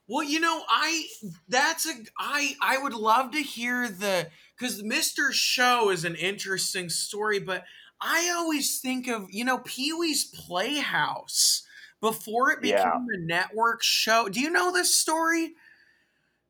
[0.07, 1.07] Well, you know, I
[1.49, 5.33] that's a I I would love to hear the because Mr.
[5.33, 7.65] Show is an interesting story, but
[8.01, 11.63] I always think of you know Pee Wee's Playhouse
[12.01, 13.17] before it became Yeah.
[13.17, 14.29] a network show.
[14.29, 15.55] Do you know this story?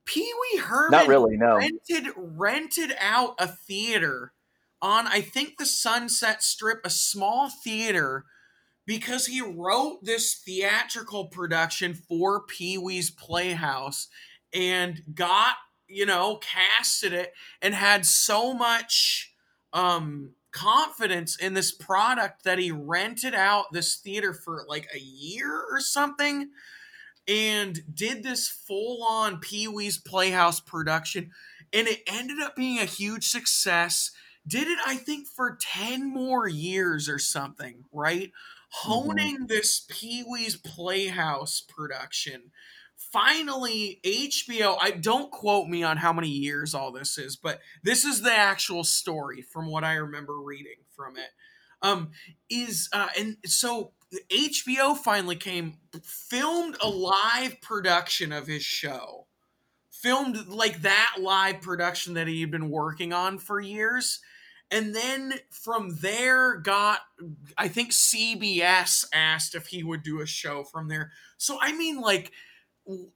[0.04, 1.56] Pee Wee Herman Not really, no.
[1.56, 4.32] rented rented out a theater
[4.80, 8.24] on I think the Sunset Strip, a small theater,
[8.86, 14.08] because he wrote this theatrical production for Pee Wee's Playhouse
[14.54, 15.56] and got
[15.88, 19.32] you know casted it and had so much
[19.72, 25.64] um confidence in this product that he rented out this theater for like a year
[25.70, 26.48] or something
[27.28, 31.30] and did this full on Pee Wee's Playhouse production.
[31.72, 34.10] And it ended up being a huge success.
[34.48, 38.32] Did it, I think, for 10 more years or something, right?
[38.70, 42.50] Honing this Pee Wee's Playhouse production.
[42.96, 48.04] Finally, HBO, I don't quote me on how many years all this is, but this
[48.04, 51.30] is the actual story from what I remember reading from it.
[51.80, 52.10] Um,
[52.50, 53.92] is uh, and so
[54.30, 59.26] HBO finally came, filmed a live production of his show,
[59.90, 64.20] filmed like that live production that he had been working on for years,
[64.70, 67.00] and then from there got,
[67.56, 71.12] I think CBS asked if he would do a show from there.
[71.38, 72.32] So I mean, like,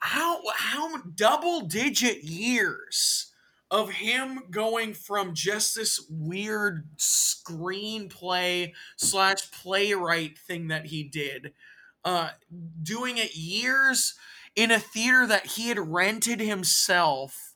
[0.00, 3.32] how how double digit years
[3.70, 11.53] of him going from just this weird screenplay slash playwright thing that he did,
[12.05, 12.30] uh,
[12.82, 14.14] doing it years
[14.55, 17.51] in a theater that he had rented himself,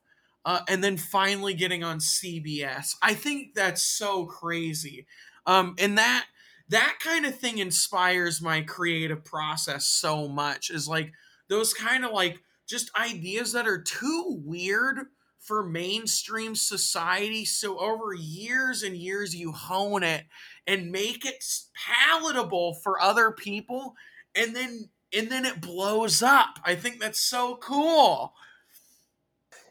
[0.47, 2.95] uh, and then finally getting on CBS.
[3.03, 5.07] I think that's so crazy,
[5.45, 6.27] um, and that
[6.69, 10.71] that kind of thing inspires my creative process so much.
[10.71, 11.13] Is like
[11.49, 12.39] those kind of like
[12.69, 15.07] just ideas that are too weird
[15.41, 17.45] for mainstream society.
[17.45, 20.25] So over years and years, you hone it
[20.67, 21.45] and make it
[21.75, 23.95] palatable for other people,
[24.37, 26.61] and then and then it blows up.
[26.65, 28.33] I think that's so cool.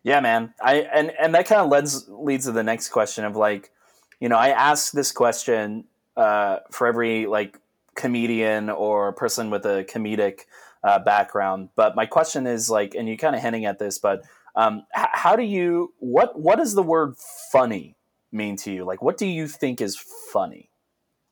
[0.06, 0.54] Yeah, man.
[0.62, 3.72] I and and that kind of leads leads to the next question of like,
[4.20, 5.86] you know, I ask this question
[6.16, 7.60] uh, for every like
[7.96, 10.42] comedian or person with a comedic
[10.84, 14.24] uh, background, but my question is like, and you're kind of hinting at this, but
[14.56, 17.16] um, h- how do you what what does the word
[17.52, 17.96] funny
[18.32, 18.86] mean to you?
[18.86, 19.98] Like, what do you think is
[20.32, 20.70] funny?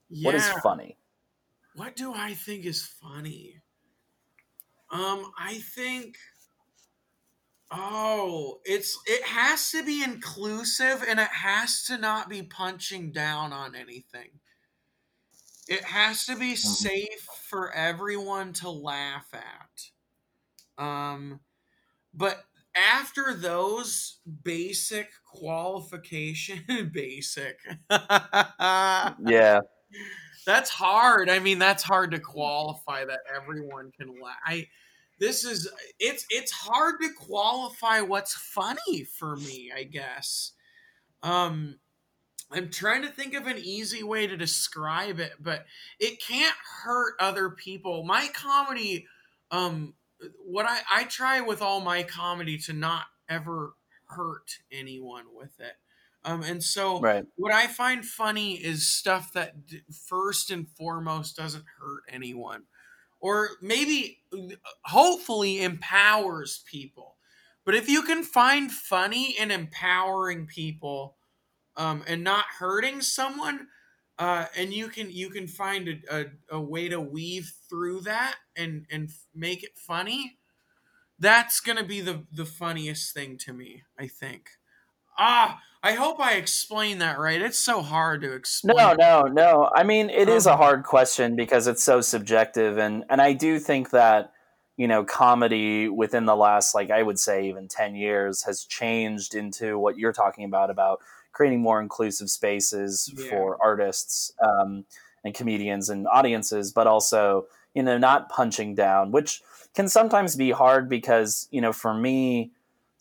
[0.10, 0.26] Yeah.
[0.26, 0.98] What is funny?
[1.76, 3.62] What do I think is funny?
[4.92, 6.18] Um, I think
[7.72, 13.54] oh, it's it has to be inclusive and it has to not be punching down
[13.54, 14.40] on anything.
[15.68, 20.84] It has to be safe for everyone to laugh at.
[20.84, 21.40] Um
[22.14, 22.46] but
[22.76, 27.60] after those basic qualification basic
[29.26, 29.62] Yeah,
[30.46, 31.30] that's hard.
[31.30, 34.38] I mean, that's hard to qualify that everyone can laugh.
[34.46, 34.68] I
[35.24, 35.70] this is
[36.00, 40.52] it's it's hard to qualify what's funny for me, I guess.
[41.22, 41.80] Um
[42.52, 45.66] I'm trying to think of an easy way to describe it, but
[46.00, 48.04] it can't hurt other people.
[48.04, 49.08] My comedy
[49.50, 49.94] um
[50.46, 53.76] what I I try with all my comedy to not ever
[54.08, 55.78] hurt anyone with it.
[56.26, 57.26] Um and so right.
[57.38, 62.64] what I find funny is stuff that d- first and foremost doesn't hurt anyone,
[63.24, 64.20] or maybe
[64.86, 67.18] hopefully empowers people.
[67.66, 71.18] But if you can find funny and empowering people,
[71.78, 73.68] um, and not hurting someone,
[74.20, 76.26] uh, and you can you can find a, a,
[76.58, 80.38] a way to weave through that and and make it funny,
[81.20, 83.84] that's gonna be the the funniest thing to me.
[84.00, 84.50] I think.
[85.18, 87.42] Ah, I hope I explained that right.
[87.42, 88.78] It's so hard to explain.
[88.78, 89.70] No, no, no.
[89.76, 93.34] I mean, it is a Um, hard question because it's so subjective, and and I
[93.34, 94.32] do think that
[94.78, 99.36] you know comedy within the last like I would say even ten years has changed
[99.36, 101.00] into what you're talking about about
[101.34, 103.30] creating more inclusive spaces Yeah.
[103.30, 104.86] for artists um,
[105.24, 109.42] and comedians and audiences, but also you know not punching down, which
[109.76, 112.52] can sometimes be hard because you know for me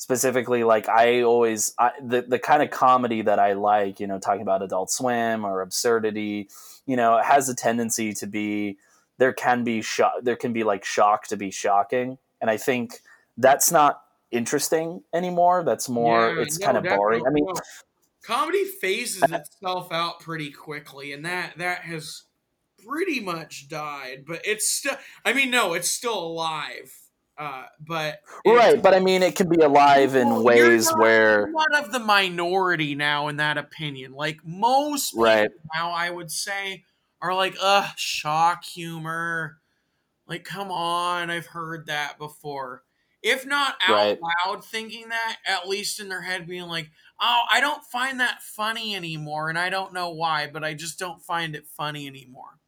[0.02, 4.18] specifically like i always I, the, the kind of comedy that i like you know
[4.18, 6.48] talking about adult swim or absurdity
[6.86, 8.78] you know it has a tendency to be
[9.18, 13.00] there can be shock there can be like shock to be shocking and i think
[13.38, 17.46] that's not interesting anymore that's more Yeah, it's no, kind of boring i mean
[18.22, 22.22] comedy phases itself out pretty quickly, and that that has
[22.86, 24.24] pretty much died.
[24.26, 24.96] But it's still.
[25.24, 26.92] I mean, no, it's still alive.
[27.42, 31.52] Uh, but right, but I mean, it can be alive in Well, ways not, where
[31.52, 34.12] one of the minority now in that opinion.
[34.12, 35.50] Like most people Right.
[35.74, 36.84] now, I would say
[37.20, 39.58] are like, ugh, shock humor.
[40.26, 42.84] Like, come on, I've heard that before.
[43.22, 44.18] If not out Right.
[44.46, 46.90] loud thinking that, at least in their head being like,
[47.20, 50.98] oh, I don't find that funny anymore, and I don't know why, but I just
[50.98, 52.58] don't find it funny anymore.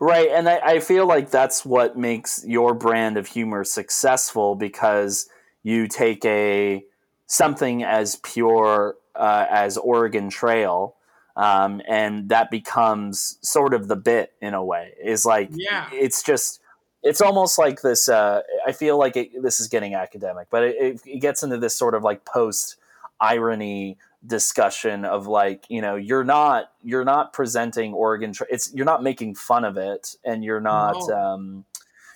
[0.00, 5.28] Right, and I, I feel like that's what makes your brand of humor successful because
[5.62, 6.84] you take a
[7.26, 10.94] something as pure uh, as Oregon Trail,
[11.36, 14.94] um, and that becomes sort of the bit in a way.
[15.02, 15.88] Is like Yeah.
[15.92, 16.60] it's just
[17.02, 18.08] it's almost like this.
[18.08, 21.58] Uh, I feel like it, this is getting academic, but it, it, it gets into
[21.58, 22.76] this sort of like post
[23.20, 23.96] irony
[24.26, 29.02] discussion of like you know you're not you're not presenting Oregon Tra- it's you're not
[29.02, 31.14] making fun of it and you're not No.
[31.16, 31.64] um,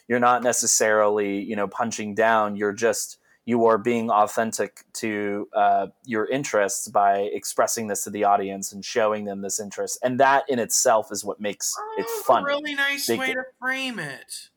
[0.09, 5.87] you're not necessarily you know punching down you're just you are being authentic to uh,
[6.05, 10.45] your interests by expressing this to the audience and showing them this interest and that
[10.49, 13.99] in itself is what makes it Oh, funny Really nice They way can- to frame
[13.99, 14.51] it.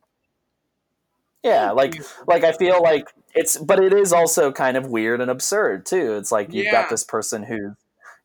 [1.44, 5.32] yeah like like I feel like it's, but it is also kind of weird and
[5.32, 6.14] absurd too.
[6.16, 6.72] It's like you've Yeah.
[6.72, 7.72] got this person who's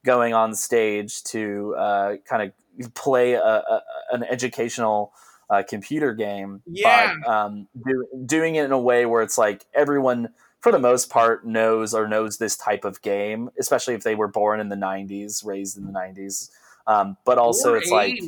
[0.04, 3.82] going on stage to uh, kind of play a, a,
[4.12, 5.12] an educational
[5.50, 7.14] uh, computer game, Yeah.
[7.22, 10.28] but um, do, doing it in a way where it's like everyone,
[10.60, 14.28] for the most part, knows or knows this type of game, especially if they were
[14.28, 16.50] born in the '90s, raised in the '90s.
[16.88, 18.18] Um, but also, Or it's like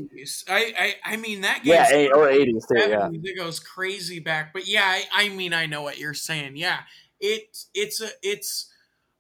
[0.46, 2.90] I, I I mean that game yeah, eight, or '80s too.
[2.90, 3.08] Yeah.
[3.10, 4.52] it goes crazy back.
[4.52, 6.56] But yeah, I, I mean I know what you're saying.
[6.56, 6.80] Yeah.
[7.20, 8.70] It it's a it's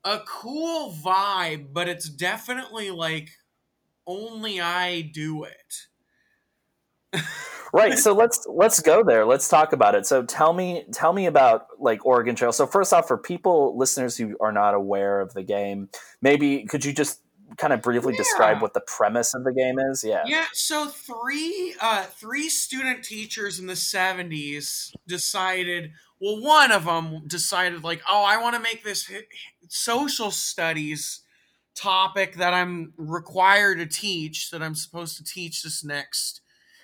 [0.04, 3.30] a cool vibe, but it's definitely like
[4.06, 7.18] only I do it.
[7.72, 11.26] right so let's let's go there let's talk about it so tell me tell me
[11.26, 15.34] about like oregon trail so first off for people listeners who are not aware of
[15.34, 15.88] the game
[16.22, 17.18] maybe could you just
[17.56, 21.74] kind of briefly describe what the premise of the game is yeah Yeah, so three
[21.80, 28.24] uh three student teachers in the 70s decided, well one of them decided like, "Oh,
[28.24, 29.10] I want to make this
[29.68, 31.22] social studies
[31.74, 36.40] topic that I'm required to teach that I'm supposed to teach this next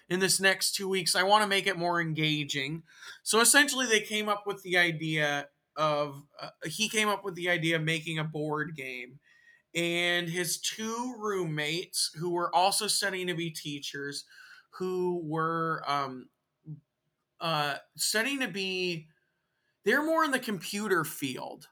[0.08, 1.16] in this next 2 weeks.
[1.16, 2.82] I want to make it more engaging."
[3.22, 7.50] So essentially they came up with the idea of uh, he came up with the
[7.50, 9.18] idea of making a board game
[9.76, 14.24] and his two roommates who were also studying to be teachers
[14.70, 16.28] who were um
[17.40, 19.06] uh studying to be
[19.84, 21.68] they're more in the computer field.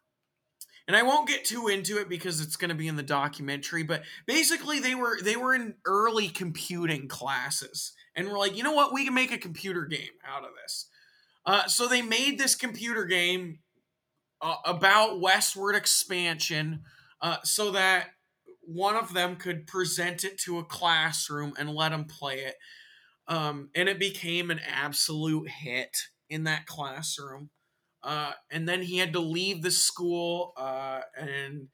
[0.87, 3.83] And i won't get too into it because it's going to be in the documentary
[3.83, 8.73] but basically they were they were in early computing classes and we're like you know
[8.73, 8.93] what?
[8.93, 10.89] We can make a computer game out of this.
[11.47, 13.59] Uh, so they made this computer game
[14.41, 16.83] uh, about westward expansion
[17.25, 18.09] uh, so that
[18.61, 22.57] one of them could present it to a classroom and let them play it.
[23.27, 25.97] Um, and it became an absolute hit
[26.29, 27.49] in that classroom.
[28.03, 30.53] Uh, and then he had to leave the school.
[30.59, 31.69] Uh, and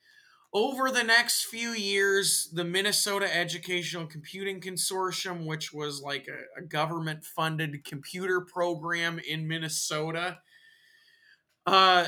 [0.53, 6.65] over the next few years, the Minnesota Educational Computing Consortium, which was like a, a
[6.65, 10.39] government funded computer program in Minnesota,
[11.67, 12.07] uh,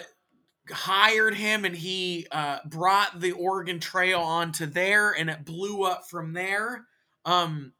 [0.72, 6.08] hired him and he uh, brought the Oregon Trail onto there and it blew up
[6.08, 6.86] from there.
[7.24, 7.72] Um,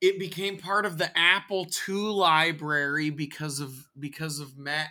[0.00, 4.88] it became part of the Apple II library because of because of MECC.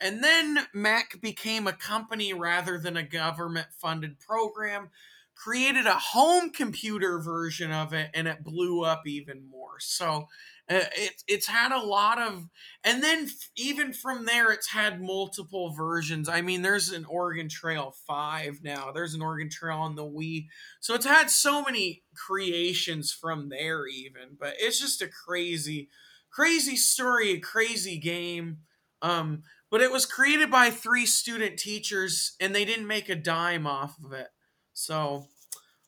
[0.00, 4.90] And then MECC became a company rather than a government funded program,
[5.34, 9.80] created a home computer version of it, and it blew up even more.
[9.80, 10.28] So
[10.70, 12.48] uh, it, it's had a lot of
[12.84, 16.26] and then f- even from there it's had multiple versions.
[16.26, 18.90] I mean there's an oregon trail 5 now.
[18.90, 20.46] There's an oregon trail on the wii.
[20.80, 25.90] So it's had so many creations from there even but it's just a crazy
[26.30, 28.58] crazy story a crazy game.
[29.02, 33.66] Um but it was created by three student teachers and they didn't make a dime
[33.66, 34.28] off of it.
[34.72, 35.26] So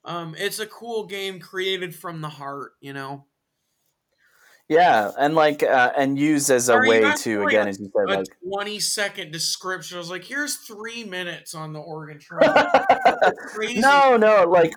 [0.05, 3.25] um it's a cool game created from the heart you know
[4.69, 7.91] yeah and like uh, and used as a Sorry, way to like again as you
[7.97, 9.97] said a like 20 second description.
[9.97, 12.53] I was like, here's three minutes on the Oregon Trail.
[13.77, 14.73] No no like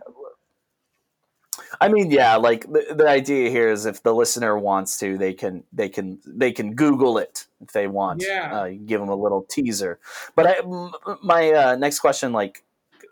[1.82, 5.34] i mean yeah like the, the idea here is if the listener wants to they
[5.34, 8.54] can they can they can google it if they want Yeah.
[8.54, 10.00] uh, give them a little teaser
[10.36, 10.92] but I, m-
[11.24, 12.64] my uh, next question like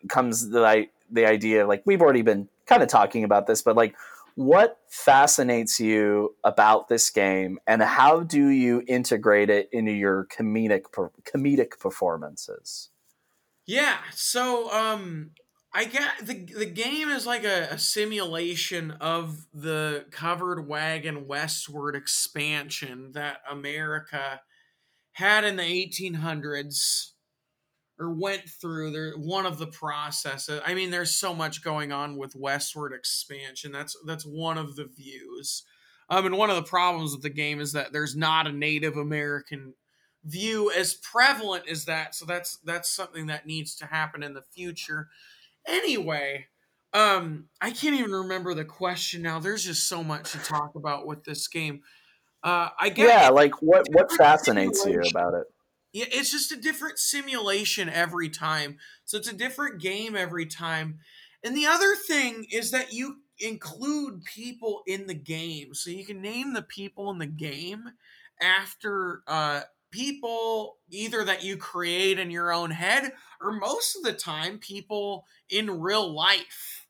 [0.10, 3.76] comes the i the idea like we've already been kind of talking about this but
[3.76, 3.96] like
[4.38, 10.84] what fascinates you about this game, and how do you integrate it into your comedic
[11.24, 12.92] comedic performances?
[13.66, 15.32] Yeah, so um,
[15.74, 21.96] I get the the game is like a, a, simulation of the covered wagon westward
[21.96, 24.42] expansion that America
[25.14, 27.14] had in the 1800s
[28.00, 32.16] or went through there one of the processes i mean there's so much going on
[32.16, 35.64] with westward expansion that's that's one of the views.
[36.10, 38.98] Um and one of the problems with the game is that there's not a native
[38.98, 39.74] american
[40.24, 44.42] view as prevalent as that so that's that's something that needs to happen in the
[44.42, 45.10] future.
[45.66, 46.48] Anyway
[46.94, 51.06] um i can't even remember the question now there's just so much to talk about
[51.06, 51.82] with this game.
[52.44, 55.48] Uh i guess yeah like what what fascinates you about it
[55.94, 58.78] it's just a different simulation every time.
[59.06, 61.00] So it's a different game every time.
[61.44, 65.74] And the other thing is that you include people in the game.
[65.74, 67.92] So you can name the people in the game
[68.42, 69.62] after uh,
[69.92, 75.26] people either that you create in your own head or most of the time people
[75.50, 76.88] in real life.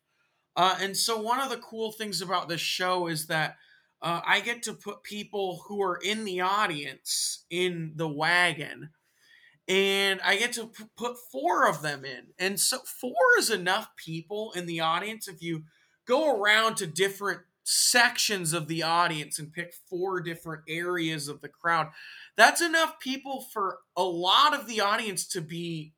[0.56, 3.58] Uh, and so one of the cool things about this show is that
[4.02, 8.90] uh, I get to put people who are in the audience in the wagon,
[9.68, 12.28] and I get to p- put four of them in.
[12.38, 15.28] And so, four is enough people in the audience.
[15.28, 15.64] If you
[16.06, 21.50] go around to different sections of the audience and pick four different areas of the
[21.50, 21.88] crowd,
[22.36, 25.94] that's enough people for a lot of the audience to be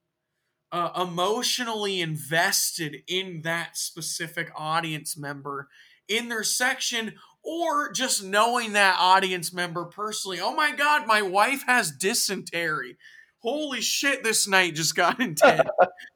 [0.71, 5.67] uh, emotionally invested in that specific audience member
[6.07, 7.13] in their section
[7.43, 10.39] or just knowing that audience member personally.
[10.39, 12.97] Oh my God, my wife has dysentery.
[13.39, 15.69] Holy shit, this night just got intense.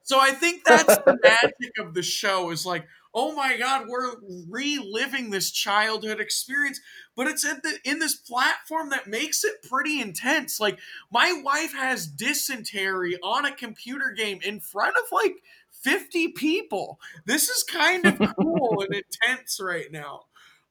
[0.04, 4.16] so I think that's the magic of the show is like, oh my God, we're
[4.50, 6.82] reliving this childhood experience,
[7.16, 10.60] but it's in, the, in this platform that makes it pretty intense.
[10.60, 10.80] Like,
[11.12, 15.36] my wife has dysentery on a computer game in front of like
[15.84, 17.00] 50 people.
[17.26, 20.24] This is kind of cool and intense right now.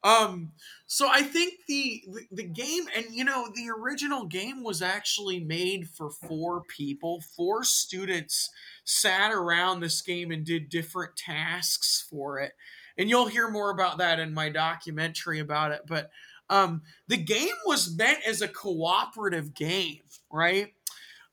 [0.04, 0.52] Um,
[0.86, 5.40] so I think the, the, the game, and you know, the original game was actually
[5.40, 7.22] made for four people.
[7.36, 8.50] Four students
[8.84, 12.52] sat around this game and did different tasks for it,
[12.98, 15.82] and you'll hear more about that in my documentary about it.
[15.86, 16.10] But
[16.50, 20.74] um, the game was meant as a cooperative game, right?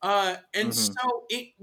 [0.01, 0.93] Uh, and mm-hmm.
[0.93, 1.53] so it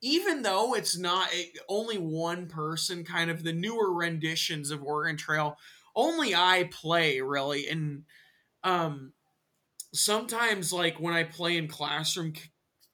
[0.00, 1.30] even though it's not
[1.66, 5.56] only one person, kind of the newer renditions of Oregon Trail
[5.96, 8.04] only I play really, and
[8.62, 9.12] um,
[9.92, 12.34] sometimes like when I play in classroom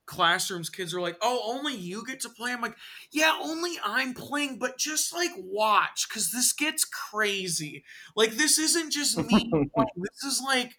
[0.07, 2.76] classrooms, kids are like, "Oh, only you get to play." I'm like,
[3.12, 7.84] "Yeah, only I'm playing, but just like watch, because this gets crazy.
[8.16, 9.51] Like this isn't just me.
[9.96, 10.72] this is like."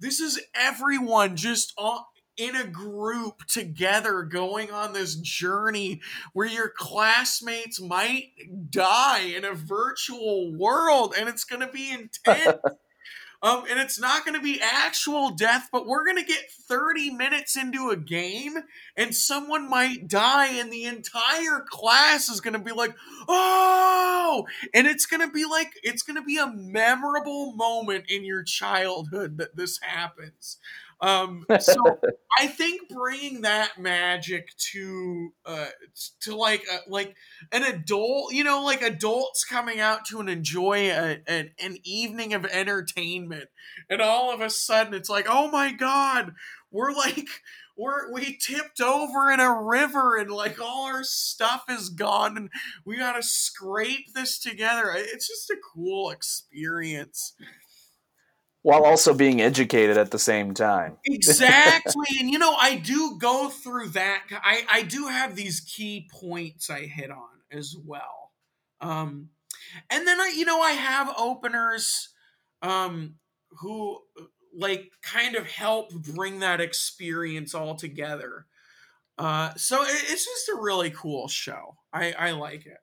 [0.00, 2.02] This is everyone just on,
[2.36, 6.00] in a group together going on this journey
[6.32, 8.30] where your classmates might
[8.70, 12.58] die in a virtual world and it's going to be intense.
[13.42, 17.10] um, and it's not going to be actual death, but we're going to get 30
[17.10, 18.54] minutes into a game
[18.96, 22.94] and someone might die, and the entire class is going to be like,
[23.28, 28.24] oh, and it's going to be like, it's going to be a memorable moment in
[28.24, 30.58] your childhood that this happens.
[31.02, 31.74] Um, so
[32.38, 35.66] I think bringing that magic to uh,
[36.20, 37.14] to like uh, like
[37.50, 42.32] an adult, you know, like adults coming out to and enjoy a, a, an evening
[42.32, 43.48] of entertainment,
[43.90, 46.32] and all of a sudden it's like, oh my god,
[46.70, 47.28] we're like
[47.76, 52.50] we're we tipped over in a river and like all our stuff is gone and
[52.84, 54.92] we gotta scrape this together.
[54.94, 57.34] It's just a cool experience
[58.62, 60.96] while also being educated at the same time.
[61.04, 62.06] exactly.
[62.20, 64.22] And you know, I do go through that.
[64.30, 68.32] I, I do have these key points I hit on as well.
[68.80, 69.30] Um,
[69.90, 72.10] and then I, you know, I have openers
[72.60, 73.14] um,
[73.60, 73.98] who
[74.54, 78.46] like kind of help bring that experience all together.
[79.18, 81.76] Uh, so it, it's just a really cool show.
[81.92, 82.78] I, I like it.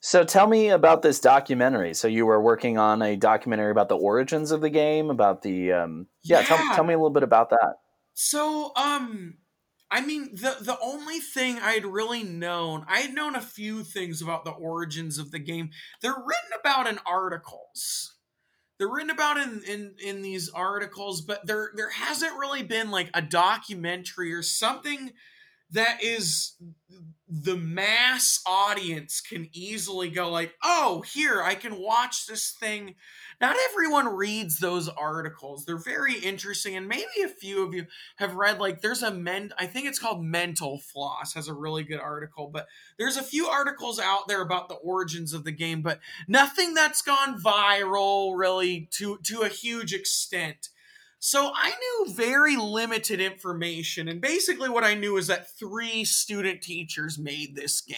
[0.00, 1.94] So tell me about this documentary.
[1.94, 5.72] So you were working on a documentary about the origins of the game, about the
[5.72, 6.40] um, yeah.
[6.40, 6.46] yeah.
[6.46, 7.74] Tell, tell me a little bit about that.
[8.14, 9.38] So um,
[9.90, 14.22] I mean the the only thing I'd really known, I had known a few things
[14.22, 15.70] about the origins of the game.
[16.02, 18.14] They're written about in articles.
[18.78, 23.10] They're written about in in in these articles, but there there hasn't really been like
[23.14, 25.12] a documentary or something
[25.70, 26.54] that is
[27.28, 32.94] the mass audience can easily go like oh here i can watch this thing.
[33.38, 35.66] Not everyone reads those articles.
[35.66, 39.52] They're very interesting and maybe a few of you have read like there's a men
[39.58, 42.66] i think it's called mental floss has a really good article but
[42.98, 47.02] there's a few articles out there about the origins of the game but nothing that's
[47.02, 50.68] gone viral really to to a huge extent
[51.18, 56.62] so I knew very limited information, and basically what I knew is that three student
[56.62, 57.96] teachers made this game,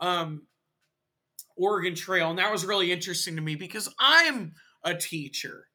[0.00, 0.42] um,
[1.56, 4.52] Oregon Trail, and that was really interesting to me because I'm
[4.84, 5.68] a teacher,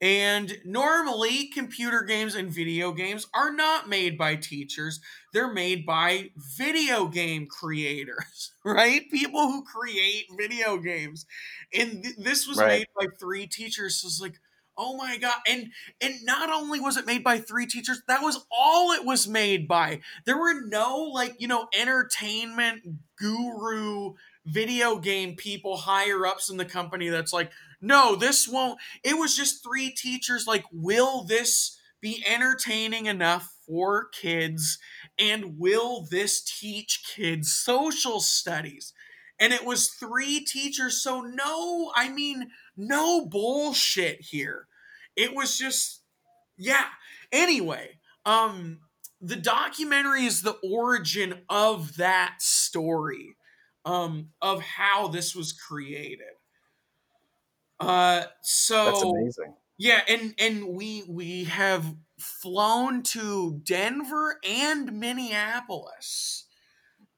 [0.00, 5.00] and normally computer games and video games are not made by teachers;
[5.34, 9.10] they're made by video game creators, right?
[9.10, 11.26] People who create video games,
[11.74, 12.68] and th- this was right.
[12.68, 14.00] made by three teachers.
[14.00, 14.40] So it's like
[14.78, 15.34] Oh my god.
[15.48, 19.26] And and not only was it made by three teachers, that was all it was
[19.26, 20.00] made by.
[20.24, 22.82] There were no like, you know, entertainment
[23.18, 24.14] guru
[24.46, 27.50] video game people higher ups in the company that's like,
[27.80, 34.08] "No, this won't." It was just three teachers like, "Will this be entertaining enough for
[34.10, 34.78] kids
[35.18, 38.92] and will this teach kids social studies?"
[39.40, 44.66] And it was three teachers, so no, I mean, no bullshit here.
[45.16, 46.02] It was just,
[46.56, 46.86] yeah.
[47.32, 48.78] Anyway, um,
[49.20, 53.36] the documentary is the origin of that story,
[53.84, 56.26] um, of how this was created.
[57.80, 59.54] Uh, so that's amazing.
[59.76, 66.47] Yeah, and and we we have flown to Denver and Minneapolis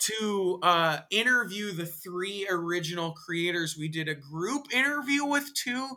[0.00, 3.76] to uh, interview the three original creators.
[3.76, 5.88] We did a group interview with two,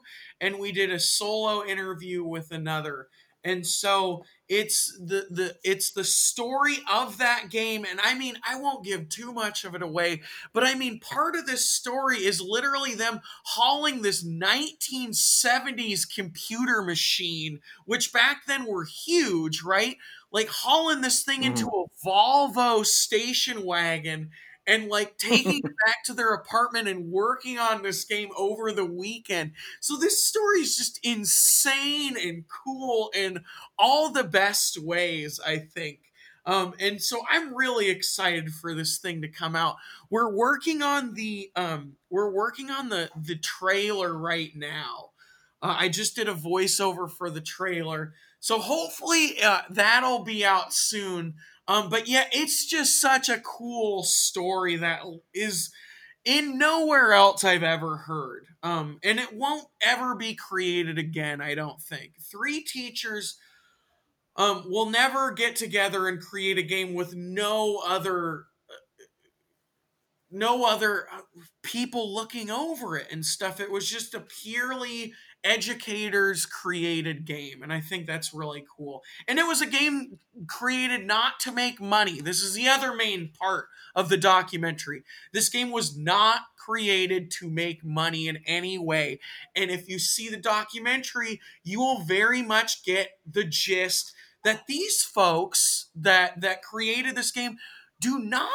[0.41, 3.07] and we did a solo interview with another.
[3.45, 8.55] And so it's the the it's the story of that game and I mean I
[8.59, 10.21] won't give too much of it away,
[10.53, 17.59] but I mean part of this story is literally them hauling this 1970s computer machine
[17.85, 19.97] which back then were huge, right?
[20.33, 22.07] Like hauling this thing into mm-hmm.
[22.07, 24.31] a Volvo station wagon
[24.67, 28.85] and like taking it back to their apartment and working on this game over the
[28.85, 29.51] weekend.
[29.79, 33.43] So this story is just insane and cool in
[33.77, 35.99] all the best ways, I think.
[36.45, 39.77] Um, and so I'm really excited for this thing to come out.
[40.09, 45.11] We're working on the um, we're working on the the trailer right now.
[45.61, 48.13] Uh, I just did a voiceover for the trailer.
[48.43, 51.35] So hopefully uh, that'll be out soon.
[51.65, 54.99] Um, but yeah, it's just such a cool story that
[55.33, 55.71] is
[56.25, 58.47] in nowhere else I've ever heard.
[58.61, 62.15] Um, and it won't ever be created again, I don't think.
[62.19, 63.37] Three teachers
[64.35, 68.47] um, will never get together and create a game with no other
[70.29, 71.21] no other uh,
[71.61, 73.61] people looking over it and stuff.
[73.61, 75.13] It was just a purely
[75.43, 79.03] educators created game and i think that's really cool.
[79.27, 82.21] And it was a game created not to make money.
[82.21, 85.03] This is the other main part of the documentary.
[85.31, 89.19] This game was not created to make money in any way.
[89.55, 94.13] And if you see the documentary you will very much get the gist
[94.43, 97.57] that these folks that that created this game
[97.99, 98.49] do not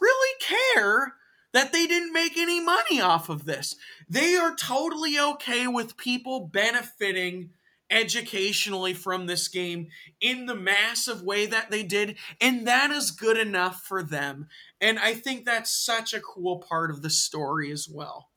[0.00, 1.14] really care
[1.54, 3.76] that they didn't make any money off of this.
[4.08, 7.50] They are totally okay with people benefiting
[7.90, 9.86] educationally from this game
[10.20, 14.48] in the massive way that they did, and that is good enough for them.
[14.80, 18.30] And I think that's such a cool part of the story as well.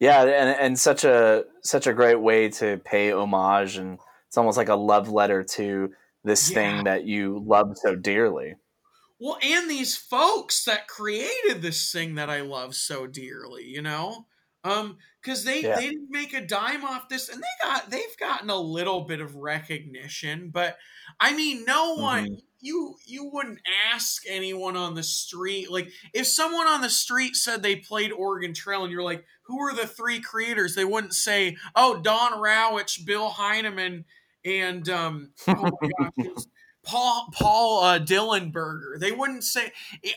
[0.00, 4.56] Yeah, and, and such a such a great way to pay homage, and it's almost
[4.56, 5.92] like a love letter to
[6.24, 6.54] this yeah.
[6.54, 8.56] thing that you love so dearly.
[9.20, 14.26] Well, and these folks that created this thing that I love so dearly, you know?
[14.64, 15.76] Um, because they yeah.
[15.76, 19.20] they didn't make a dime off this, and they got they've gotten a little bit
[19.20, 20.76] of recognition, but
[21.18, 22.34] I mean, no one mm-hmm.
[22.60, 23.60] you you wouldn't
[23.92, 28.52] ask anyone on the street like if someone on the street said they played Oregon
[28.52, 30.74] Trail, and you're like, who are the three creators?
[30.74, 34.04] They wouldn't say, oh, Don Rawitsch, Bill Heinemann,
[34.44, 36.44] and um, oh my gosh.
[36.82, 38.98] Paul Paul uh, Dillenberger.
[38.98, 39.72] They wouldn't say.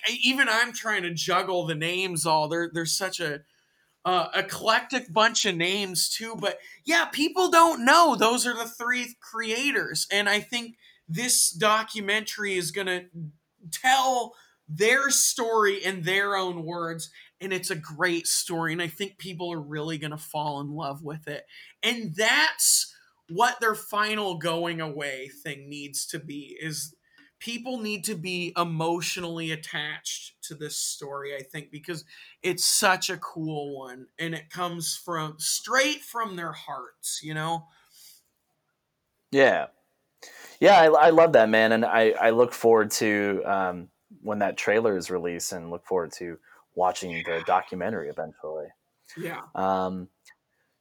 [0.09, 2.47] Even I'm trying to juggle the names all.
[2.47, 3.41] There, there's such a
[4.05, 6.35] uh, eclectic bunch of names too.
[6.39, 10.75] But yeah, people don't know those are the three creators, and I think
[11.07, 13.03] this documentary is gonna
[13.71, 14.33] tell
[14.67, 17.09] their story in their own words
[17.41, 20.71] and it's a great story and i think people are really going to fall in
[20.71, 21.45] love with it
[21.81, 22.92] and that's
[23.33, 26.95] what their final going away thing needs to be is
[27.39, 32.05] people need to be emotionally attached to this story, I think, because
[32.41, 37.67] it's such a cool one and it comes from straight from their hearts, you know?
[39.31, 39.67] Yeah.
[40.61, 41.73] Yeah, I, I love that, man.
[41.73, 43.89] And I, I look forward to um,
[44.21, 46.37] when that trailer is released and look forward to
[46.75, 48.67] watching the documentary eventually.
[49.17, 49.41] Yeah.
[49.53, 50.07] Um,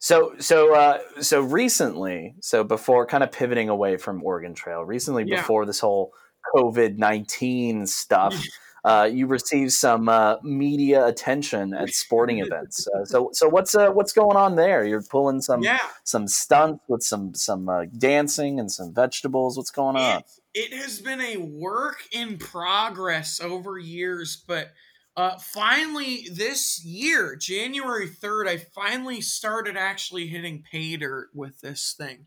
[0.03, 5.23] so so uh, so recently, so before kind of pivoting away from Oregon Trail, recently
[5.25, 5.37] yeah.
[5.37, 6.13] before this whole
[6.57, 8.35] COVID nineteen stuff,
[8.85, 12.89] uh, you received some uh, media attention at sporting events.
[12.89, 14.85] Uh, so so what's uh, what's going on there?
[14.85, 15.79] You're pulling some yeah.
[16.03, 19.57] some stunts with some some uh, dancing and some vegetables.
[19.57, 20.23] What's going on?
[20.53, 24.73] It, it has been a work in progress over years, but
[25.17, 31.95] uh, finally, this year, January 3rd, I finally started actually hitting pay dirt with this
[31.97, 32.27] thing.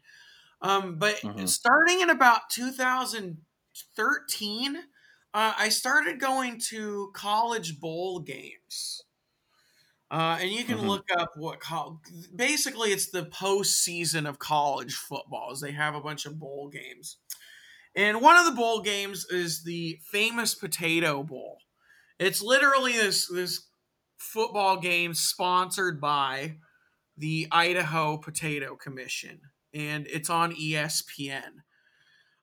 [0.61, 1.47] Um, but mm-hmm.
[1.47, 9.01] starting in about 2013, uh, I started going to college bowl games.
[10.11, 10.87] Uh, and you can mm-hmm.
[10.87, 11.99] look up what co-
[12.35, 15.51] basically it's the postseason of college football.
[15.51, 17.17] Is they have a bunch of bowl games,
[17.95, 21.57] and one of the bowl games is the famous Potato Bowl.
[22.19, 23.67] It's literally this this
[24.17, 26.57] football game sponsored by
[27.17, 29.41] the Idaho Potato Commission,
[29.73, 31.63] and it's on ESPN.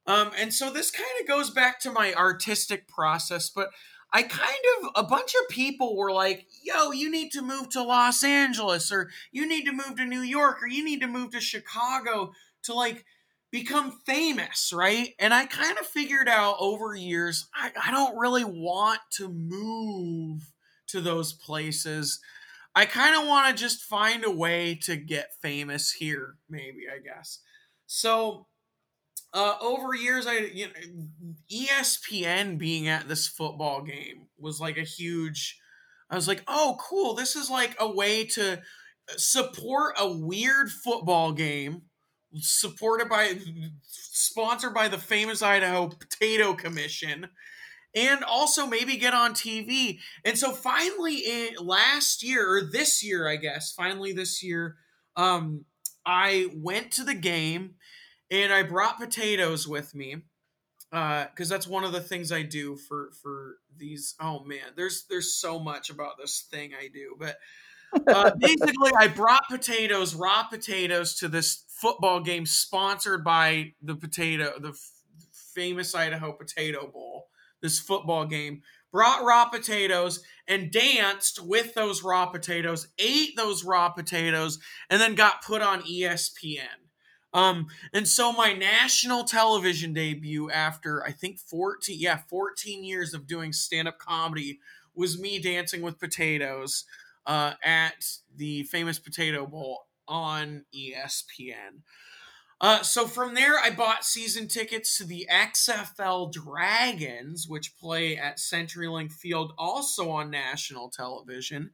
[0.06, 3.70] Um, and so this kind of goes back to my artistic process, but
[4.12, 7.82] I kind of a bunch of people were like, "Yo, you need to move to
[7.82, 11.30] Los Angeles, or you need to move to New York, or you need to move
[11.30, 12.32] to Chicago
[12.64, 13.06] to like."
[13.53, 15.11] Become famous, right?
[15.18, 20.50] And I kind of figured out over years, I, I don't really want to move
[20.88, 22.18] to those places.
[22.74, 26.98] I kind of want to just find a way to get famous here, maybe, I
[26.98, 27.40] guess.
[27.86, 28.46] So,
[29.34, 34.82] uh, over years, I you know, ESPN being at this football game was like a
[34.82, 35.59] huge.
[36.11, 37.14] I was like, oh, cool!
[37.14, 38.61] This is like a way to
[39.16, 41.82] support a weird football game
[42.37, 43.39] supported by
[43.83, 47.28] sponsored by the famous Idaho Potato Commission
[47.95, 49.99] and also maybe get on TV.
[50.24, 54.76] And so finally in last year or this year I guess, finally this year
[55.16, 55.64] um
[56.05, 57.74] I went to the game
[58.30, 60.16] and I brought potatoes with me.
[60.91, 64.14] Uh, because that's one of the things I do for for these.
[64.20, 67.39] Oh man, there's there's so much about this thing I do, but
[68.07, 74.53] uh, basically, I brought potatoes, raw potatoes, to this football game sponsored by the potato,
[74.61, 74.93] the f-
[75.33, 77.26] famous Idaho Potato Bowl.
[77.61, 78.62] This football game
[78.93, 84.61] brought raw potatoes and danced with those raw potatoes, ate those raw potatoes,
[84.91, 86.68] and then got put on ESPN.
[87.35, 93.26] Um, and so my national television debut after I think 14, yeah, 14 years of
[93.26, 94.61] doing stand-up comedy
[94.95, 96.85] was me dancing with potatoes
[97.26, 101.82] uh, at the famous Potato Bowl on ESPN.
[102.61, 108.38] Uh, so from there, I bought season tickets to the XFL Dragons, which play at
[108.38, 111.72] CenturyLink Field, also on national television.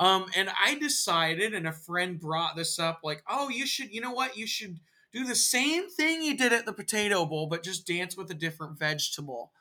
[0.00, 4.00] Um, and I decided, and a friend brought this up, like, oh, you should, you
[4.00, 4.80] know what, you should
[5.12, 8.34] do the same thing you did at the Potato Bowl, but just dance with a
[8.34, 9.52] different vegetable.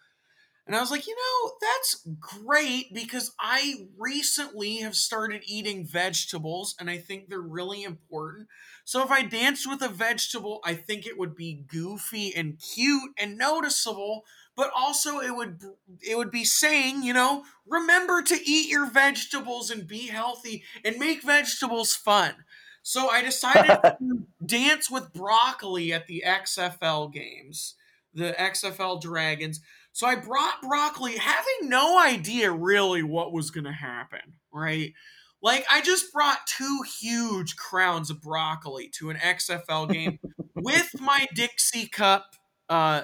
[0.65, 6.73] And I was like, you know, that's great because I recently have started eating vegetables
[6.79, 8.47] and I think they're really important.
[8.85, 13.11] So if I danced with a vegetable, I think it would be goofy and cute
[13.17, 14.23] and noticeable,
[14.55, 15.59] but also it would
[16.01, 20.97] it would be saying, you know, remember to eat your vegetables and be healthy and
[20.97, 22.35] make vegetables fun.
[22.83, 27.75] So I decided to dance with broccoli at the XFL games,
[28.13, 29.59] the XFL Dragons.
[29.93, 34.93] So I brought broccoli having no idea really what was going to happen, right?
[35.41, 40.19] Like I just brought two huge crowns of broccoli to an XFL game
[40.55, 42.35] with my Dixie cup
[42.69, 43.03] uh,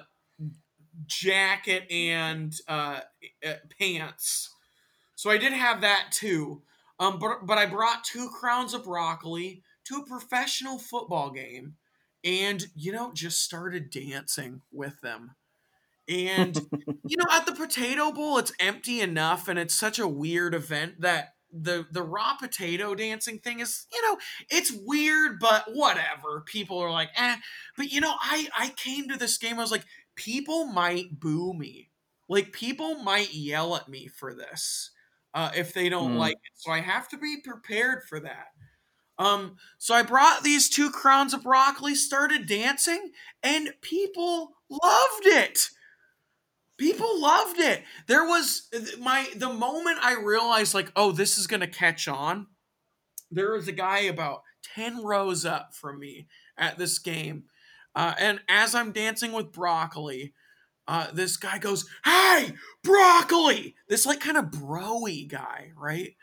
[1.05, 3.01] jacket and uh,
[3.45, 4.49] uh, pants.
[5.15, 6.63] So I did have that too.
[6.99, 11.75] Um, but but I brought two crowns of broccoli to a professional football game,
[12.23, 15.35] and you know just started dancing with them.
[16.09, 16.57] And
[17.05, 21.01] you know, at the Potato Bowl, it's empty enough, and it's such a weird event
[21.01, 24.17] that the the raw potato dancing thing is you know
[24.49, 26.43] it's weird but whatever.
[26.45, 27.37] People are like eh.
[27.75, 29.85] But you know i i came to this game i was like
[30.15, 31.89] people might boo me.
[32.27, 34.91] Like people might yell at me for this
[35.33, 36.19] uh, if they don't mm.
[36.19, 38.47] like it so i have to be prepared for that.
[39.17, 45.69] Um so i brought these two crowns of broccoli started dancing and people loved it
[46.79, 47.83] people loved it.
[48.07, 48.67] There was
[48.99, 52.47] my the moment I realized like, oh, this is gonna catch on.
[53.29, 54.41] There was a guy about
[54.73, 56.27] ten rows up from me
[56.57, 57.43] at this game,
[57.93, 60.33] uh, and as I'm dancing with broccoli,
[60.87, 62.53] uh, this guy goes, "Hey,
[62.83, 66.15] broccoli!" This like kind of broy guy, right?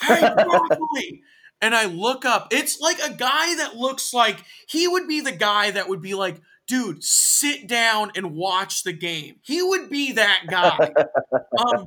[0.00, 1.22] Hey, broccoli!
[1.60, 2.48] and I look up.
[2.50, 6.14] It's like a guy that looks like he would be the guy that would be
[6.14, 9.36] like, dude, sit down and watch the game.
[9.42, 10.92] He would be that guy.
[11.58, 11.86] um,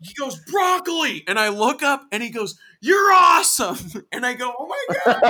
[0.00, 1.22] he goes, broccoli.
[1.28, 3.76] And I look up and he goes, you're awesome.
[4.12, 5.20] And I go, oh my God.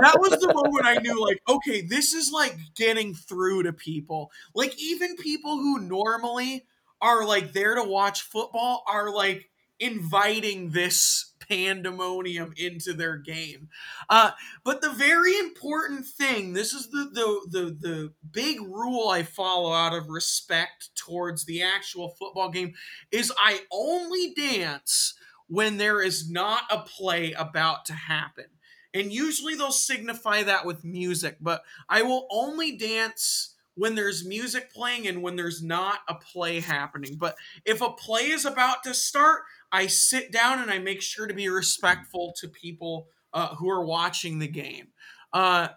[0.00, 4.30] that was the moment I knew, like, okay, this is like getting through to people.
[4.54, 6.66] Like, even people who normally
[7.00, 9.48] are like there to watch football are like
[9.78, 13.68] inviting this pandemonium into their game.
[14.08, 14.32] Uh,
[14.64, 19.72] but the very important thing, this is the, the the the big rule I follow
[19.72, 22.74] out of respect towards the actual football game,
[23.10, 25.14] is I only dance
[25.48, 28.46] when there is not a play about to happen.
[28.94, 34.72] And usually they'll signify that with music, but I will only dance when there's music
[34.72, 37.16] playing and when there's not a play happening.
[37.18, 39.42] But if a play is about to start,
[39.72, 43.84] I sit down and I make sure to be respectful to people uh, who are
[43.84, 44.88] watching the game.
[45.32, 45.68] Uh,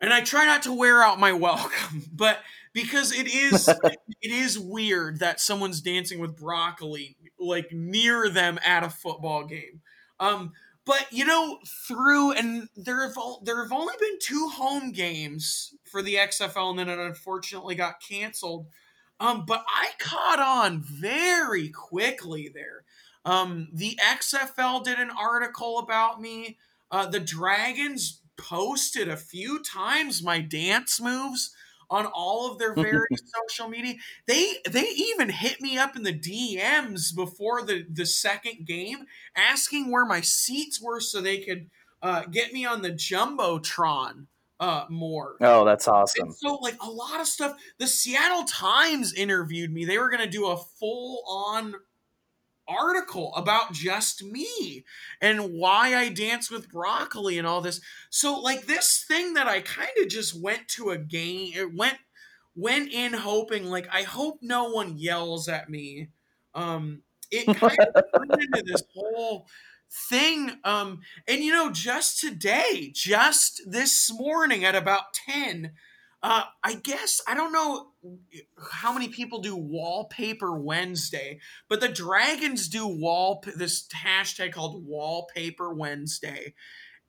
[0.00, 2.38] and I try not to wear out my welcome, but
[2.72, 3.68] because it is
[4.22, 9.80] it is weird that someone's dancing with broccoli like near them at a football game.
[10.20, 10.52] Um,
[10.84, 16.02] but you know, through and there have there have only been two home games for
[16.02, 18.66] the XFL, and then it unfortunately got canceled.
[19.20, 22.84] Um, but I caught on very quickly there.
[23.24, 26.58] Um, the XFL did an article about me.
[26.90, 31.54] Uh, the Dragons posted a few times my dance moves
[31.90, 33.94] on all of their various social media.
[34.26, 39.06] They they even hit me up in the DMs before the the second game,
[39.36, 41.70] asking where my seats were so they could
[42.02, 44.26] uh, get me on the jumbotron
[44.60, 45.36] uh more.
[45.40, 46.28] Oh, that's awesome.
[46.28, 47.56] And so like a lot of stuff.
[47.78, 49.84] The Seattle Times interviewed me.
[49.84, 51.74] They were going to do a full on
[52.68, 54.84] article about just me
[55.20, 57.80] and why I dance with broccoli and all this.
[58.10, 61.98] So like this thing that I kind of just went to a game it went
[62.54, 66.08] went in hoping like I hope no one yells at me.
[66.54, 69.46] Um it kind of turned into this whole
[70.10, 75.72] thing um and you know just today just this morning at about 10
[76.22, 77.92] uh, I guess I don't know
[78.72, 81.38] how many people do Wallpaper Wednesday,
[81.68, 86.54] but the Dragons do wall this hashtag called Wallpaper Wednesday.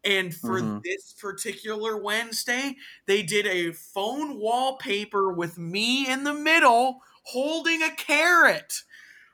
[0.04, 0.80] And for mm-hmm.
[0.84, 7.94] this particular Wednesday, they did a phone wallpaper with me in the middle holding a
[7.96, 8.74] carrot,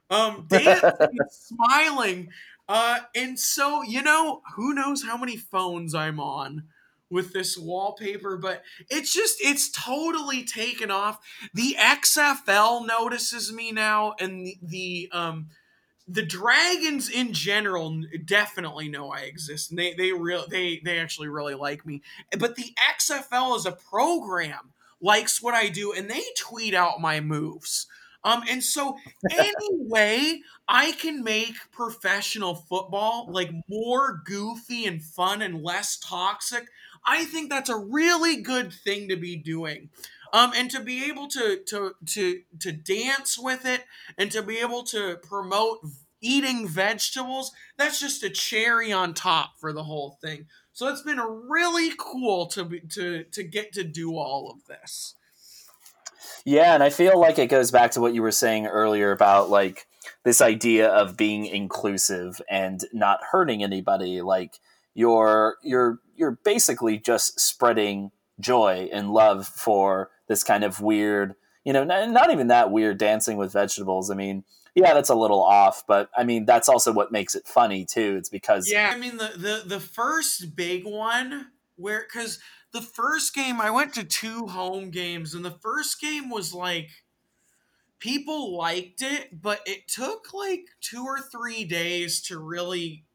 [0.10, 0.92] um, dancing,
[1.30, 2.30] smiling.
[2.68, 6.64] Uh, and so, you know, who knows how many phones I'm on
[7.10, 11.20] with this wallpaper, but it's just it's totally taken off.
[11.54, 15.50] The XFL notices me now, and the, the um
[16.08, 21.30] the dragons in general definitely know I exist, and they they real they they actually
[21.30, 22.02] really like me.
[22.38, 27.20] But the XFL as a program likes what I do, and they tweet out my
[27.20, 27.88] moves.
[28.24, 28.98] Um, and so
[29.32, 36.66] any way I can make professional football like more goofy and fun and less toxic,
[37.06, 39.90] I think that's a really good thing to be doing.
[40.34, 43.86] Um, and to be able to to to to dance with it
[44.18, 45.80] and to be able to promote
[46.20, 50.48] eating vegetables, that's just a cherry on top for the whole thing.
[50.74, 55.16] So it's been really cool to be, to to get to do all of this.
[56.44, 59.50] Yeah, and I feel like it goes back to what you were saying earlier about
[59.50, 59.88] like
[60.24, 64.22] this idea of being inclusive and not hurting anybody.
[64.22, 64.60] Like
[64.96, 71.74] you're you're you're basically just spreading joy and love for this kind of weird, you
[71.74, 74.10] know, not, not even that weird dancing with vegetables.
[74.10, 74.44] I mean,
[74.74, 78.16] yeah, that's a little off, but I mean, that's also what makes it funny too.
[78.18, 82.40] It's because yeah, I mean the the the first big one where because
[82.72, 86.90] the first game I went to two home games and the first game was like
[88.00, 93.06] people liked it, but it took like two or three days to really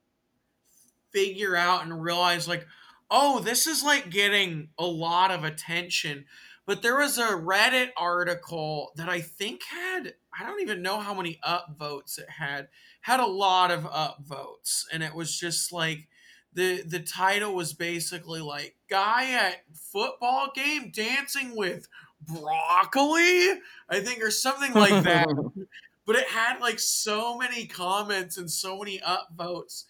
[1.12, 2.66] figure out and realize like
[3.10, 6.24] oh this is like getting a lot of attention
[6.66, 11.14] but there was a reddit article that i think had i don't even know how
[11.14, 12.68] many upvotes it had
[13.02, 16.08] had a lot of upvotes and it was just like
[16.52, 21.86] the the title was basically like guy at football game dancing with
[22.20, 25.28] broccoli, I think, or something like that.
[26.06, 29.84] but it had like so many comments and so many upvotes.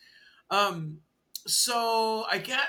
[0.51, 0.99] Um,
[1.47, 2.61] so I get,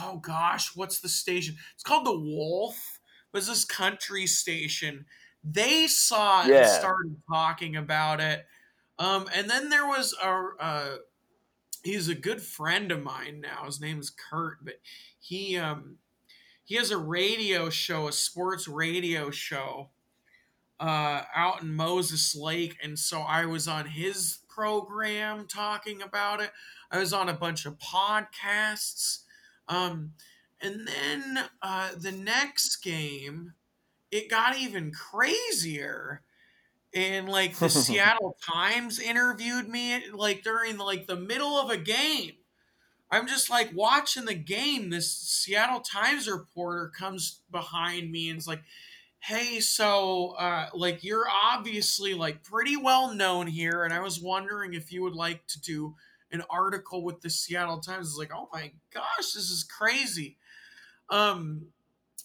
[0.00, 1.56] oh gosh, what's the station?
[1.74, 3.00] It's called the Wolf.
[3.32, 5.06] It was this country station.
[5.42, 6.58] They saw it Yeah.
[6.58, 8.46] and started talking about it.
[8.98, 10.96] Um, and then there was a, uh,
[11.84, 13.64] he's a good friend of mine now.
[13.66, 14.76] His name is Kurt, but
[15.18, 15.98] he, um,
[16.64, 19.90] he has a radio show, a sports radio show,
[20.80, 26.50] uh, out in Moses Lake, and so I was on his program talking about it.
[26.90, 29.20] I was on a bunch of podcasts,
[29.68, 30.12] um,
[30.60, 33.54] and then uh, the next game,
[34.10, 36.22] it got even crazier.
[36.94, 42.32] And like the Seattle Times interviewed me like during like the middle of a game.
[43.10, 44.90] I'm just like watching the game.
[44.90, 48.62] This Seattle Times reporter comes behind me and is like,
[49.26, 54.74] "Hey, so uh, like you're obviously like pretty well known here, and I was wondering
[54.74, 55.94] if you would like to do
[56.30, 60.36] an article with the Seattle Times." It's like, "Oh my gosh, this is crazy."
[61.10, 61.68] Um,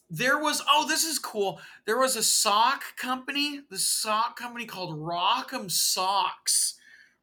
[0.09, 1.61] there was oh, this is cool.
[1.85, 6.76] There was a sock company, the sock company called Rock'em Socks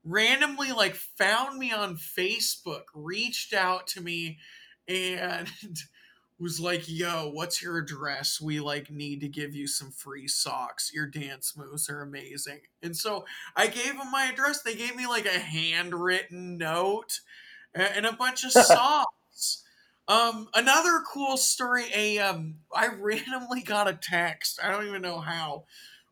[0.06, 4.38] randomly like found me on Facebook, reached out to me,
[4.88, 5.48] and
[6.38, 8.40] was like, "Yo, what's your address?
[8.40, 10.90] We like need to give you some free socks.
[10.94, 13.24] Your dance moves are amazing." And so
[13.56, 14.62] I gave them my address.
[14.62, 17.20] They gave me like a handwritten note
[17.74, 19.62] and a bunch of socks.
[20.08, 21.86] Um, another cool story.
[21.94, 24.60] A um, I randomly got a text.
[24.62, 25.64] I don't even know how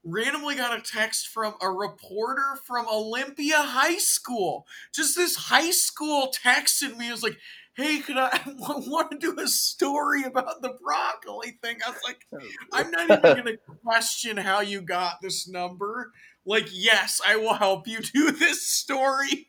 [0.05, 4.67] randomly got a text from a reporter from Olympia High School.
[4.95, 7.09] Just this high school texted me.
[7.09, 7.39] It was like,
[7.77, 12.01] "Hey, could I, I want to do a story about the broccoli thing?" I was
[12.05, 12.27] like,
[12.73, 16.13] "I'm not even going to question how you got this number.
[16.45, 19.49] Like, yes, I will help you do this story."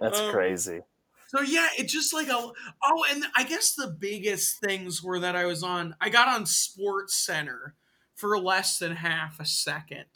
[0.00, 0.80] That's Um, crazy.
[1.28, 2.32] So yeah, it just like a
[2.84, 5.96] oh, and I guess the biggest things were that I was on.
[6.00, 7.74] I got on Sports Center
[8.14, 10.06] for less than half a second.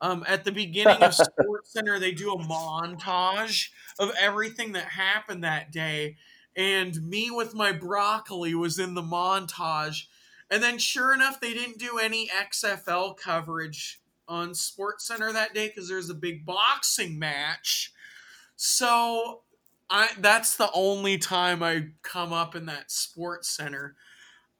[0.00, 5.42] Um, at the beginning of Sports Center, they do a montage of everything that happened
[5.44, 6.16] that day,
[6.58, 10.06] and me with my broccoli was in the montage.
[10.50, 15.68] And then, sure enough, they didn't do any XFL coverage on Sports Center that day
[15.68, 17.92] because there's a big boxing match.
[18.56, 19.42] So
[19.88, 23.94] I that's the only time I come up in that sports center.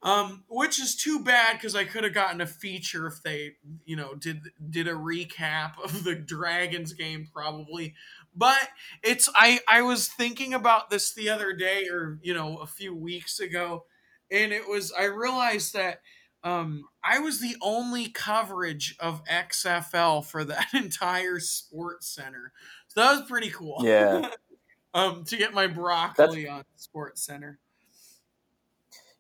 [0.01, 3.97] Um, which is too bad because I could have gotten a feature if they, you
[3.97, 7.95] know, did did a recap of the Dragons game probably.
[8.39, 8.69] But
[9.03, 12.95] it's I I was thinking about this the other day or you know a few
[12.95, 13.85] weeks ago,
[14.31, 16.01] and it was I realized that
[16.45, 22.53] um, I was the only coverage of XFL for that entire sports center.
[22.87, 23.81] So that was pretty cool.
[23.83, 24.31] Yeah.
[24.95, 27.59] um, to get my broccoli on Sports Center.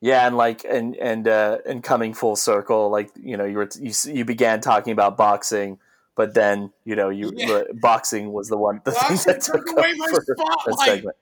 [0.00, 3.68] Yeah, and like and and uh and coming full circle, like you know, you were
[3.80, 5.78] you you began talking about boxing,
[6.18, 7.62] but then you know you Yeah.
[7.80, 10.86] boxing was the one the thing Boxing that took took away my spotlight.
[10.88, 11.16] segment.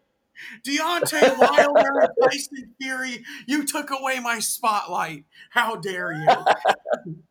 [0.66, 5.24] Deontay Wilder and Tyson Fury, you took away my spotlight.
[5.50, 6.26] How dare you?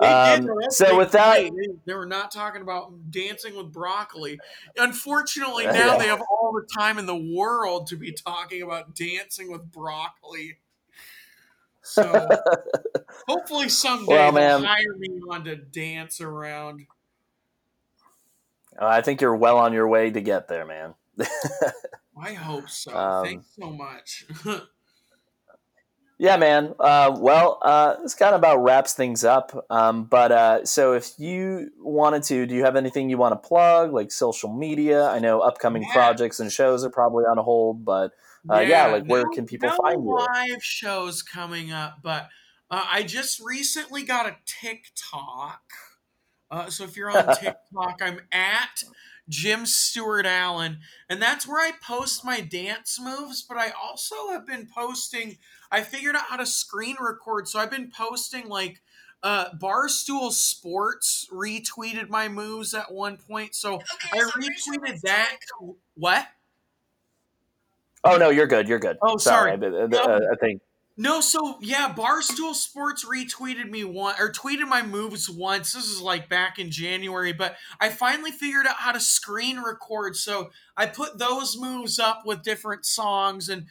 [0.00, 0.58] Um, did, though.
[0.60, 1.50] That's so with that, they,
[1.86, 4.38] they were not talking about dancing with broccoli.
[4.76, 5.72] Unfortunately, Yeah.
[5.72, 9.70] now they have all the time in the world to be talking about dancing with
[9.72, 10.58] broccoli.
[11.86, 12.28] So
[13.28, 16.86] hopefully someday Well, they'll hire me on to dance around.
[18.78, 20.94] I think you're well on your way to get there, man.
[22.20, 22.92] I hope so.
[22.96, 24.26] Um, Thanks so much.
[26.18, 26.74] Yeah, man.
[26.80, 29.66] Uh, well, uh, this kind of about wraps things up.
[29.68, 33.48] Um, but uh, so, if you wanted to, do you have anything you want to
[33.48, 35.04] plug, like social media?
[35.10, 35.92] I know upcoming Yeah.
[35.92, 38.12] projects and shows are probably on hold, but
[38.48, 40.10] Uh, yeah, like, where can people no find you?
[40.14, 42.28] live shows coming up, but
[42.70, 45.62] uh, I just recently got a TikTok.
[46.50, 48.84] Uh, so if you're on TikTok, I'm at
[49.28, 50.78] Jim Stewart Allen,
[51.08, 53.42] and that's where I post my dance moves.
[53.42, 55.38] But I also have been posting.
[55.70, 58.82] I figured out how to screen record, so I've been posting like.
[59.22, 63.80] Uh, Barstool Sports retweeted my moves at one point, so
[64.12, 65.38] I retweeted that.
[65.94, 66.28] What?
[68.04, 68.68] Oh no, you're good.
[68.68, 68.96] You're good.
[69.02, 69.56] Oh, sorry.
[69.56, 70.62] but, uh, uh, I think
[70.96, 75.72] No, so yeah, Barstool Sports retweeted me one or tweeted my moves once.
[75.72, 80.16] This is like back in January, but I finally figured out how to screen record.
[80.16, 83.66] So I put those moves up with different songs and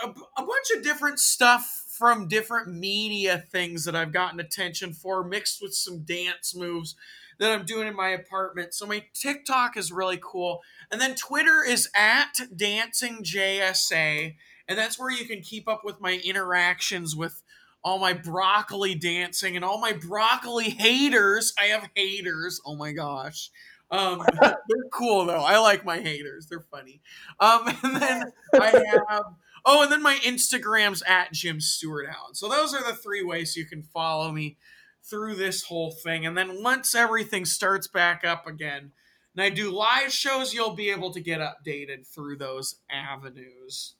[0.00, 5.62] a bunch of different stuff from different media things that I've gotten attention for, mixed
[5.62, 6.96] with some dance moves
[7.38, 8.74] that I'm doing in my apartment.
[8.74, 10.60] So my TikTok is really cool.
[10.92, 14.34] And then Twitter is at DancingJSA.
[14.68, 17.42] And that's where you can keep up with my interactions with
[17.82, 21.54] all my broccoli dancing and all my broccoli haters.
[21.58, 22.60] I have haters.
[22.66, 23.50] Oh my gosh.
[23.90, 25.42] Um, they're cool though.
[25.42, 26.48] I like my haters.
[26.50, 27.00] They're funny.
[27.40, 29.24] Um, and then I have
[29.64, 32.34] oh, and then my Instagram's at Jim Stewart Allen.
[32.34, 34.56] So those are the three ways you can follow me
[35.02, 36.26] through this whole thing.
[36.26, 38.92] And then once everything starts back up again,
[39.36, 43.94] and I do live shows, you'll be able to get updated through those avenues.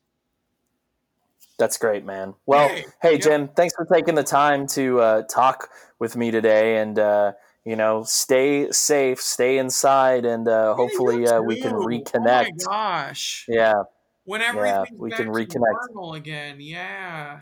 [1.59, 2.35] That's great, man.
[2.47, 6.79] Well, hey, hey Jim, thanks for taking the time to uh, talk with me today,
[6.79, 7.33] and uh,
[7.65, 12.47] you know, stay safe, stay inside, and uh, hopefully uh, we can reconnect.
[12.67, 13.47] Oh my gosh!
[13.49, 13.85] Yeah,
[14.25, 16.57] whenever yeah, we can reconnect normal again.
[16.61, 17.41] Yeah.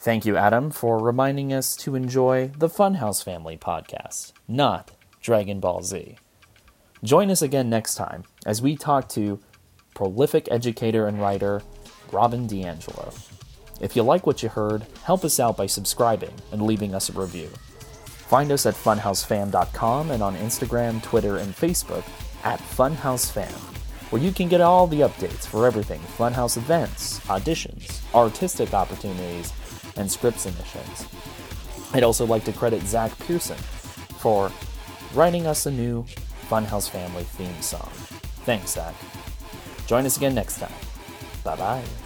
[0.00, 5.82] Thank you, Adam, for reminding us to enjoy the Funhouse Family podcast, not Dragon Ball
[5.82, 6.16] Z.
[7.02, 9.40] Join us again next time as we talk to
[9.94, 11.62] prolific educator and writer
[12.12, 13.18] Robin DiAngelo.
[13.80, 17.12] If you like what you heard, help us out by subscribing and leaving us a
[17.12, 17.48] review.
[18.06, 22.04] Find us at funhousefam.com and on Instagram, Twitter, and Facebook
[22.46, 23.50] at funhousefam,
[24.10, 29.52] where you can get all the updates for everything Funhouse events, auditions, artistic opportunities,
[29.96, 31.06] and script submissions.
[31.92, 33.58] I'd also like to credit Zack Pierson
[34.22, 34.52] for
[35.12, 36.04] writing us a new
[36.48, 37.90] Funhouse Family theme song.
[38.46, 38.94] Thanks, Zack.
[39.88, 40.72] Join us again next time.
[41.42, 42.05] Bye bye.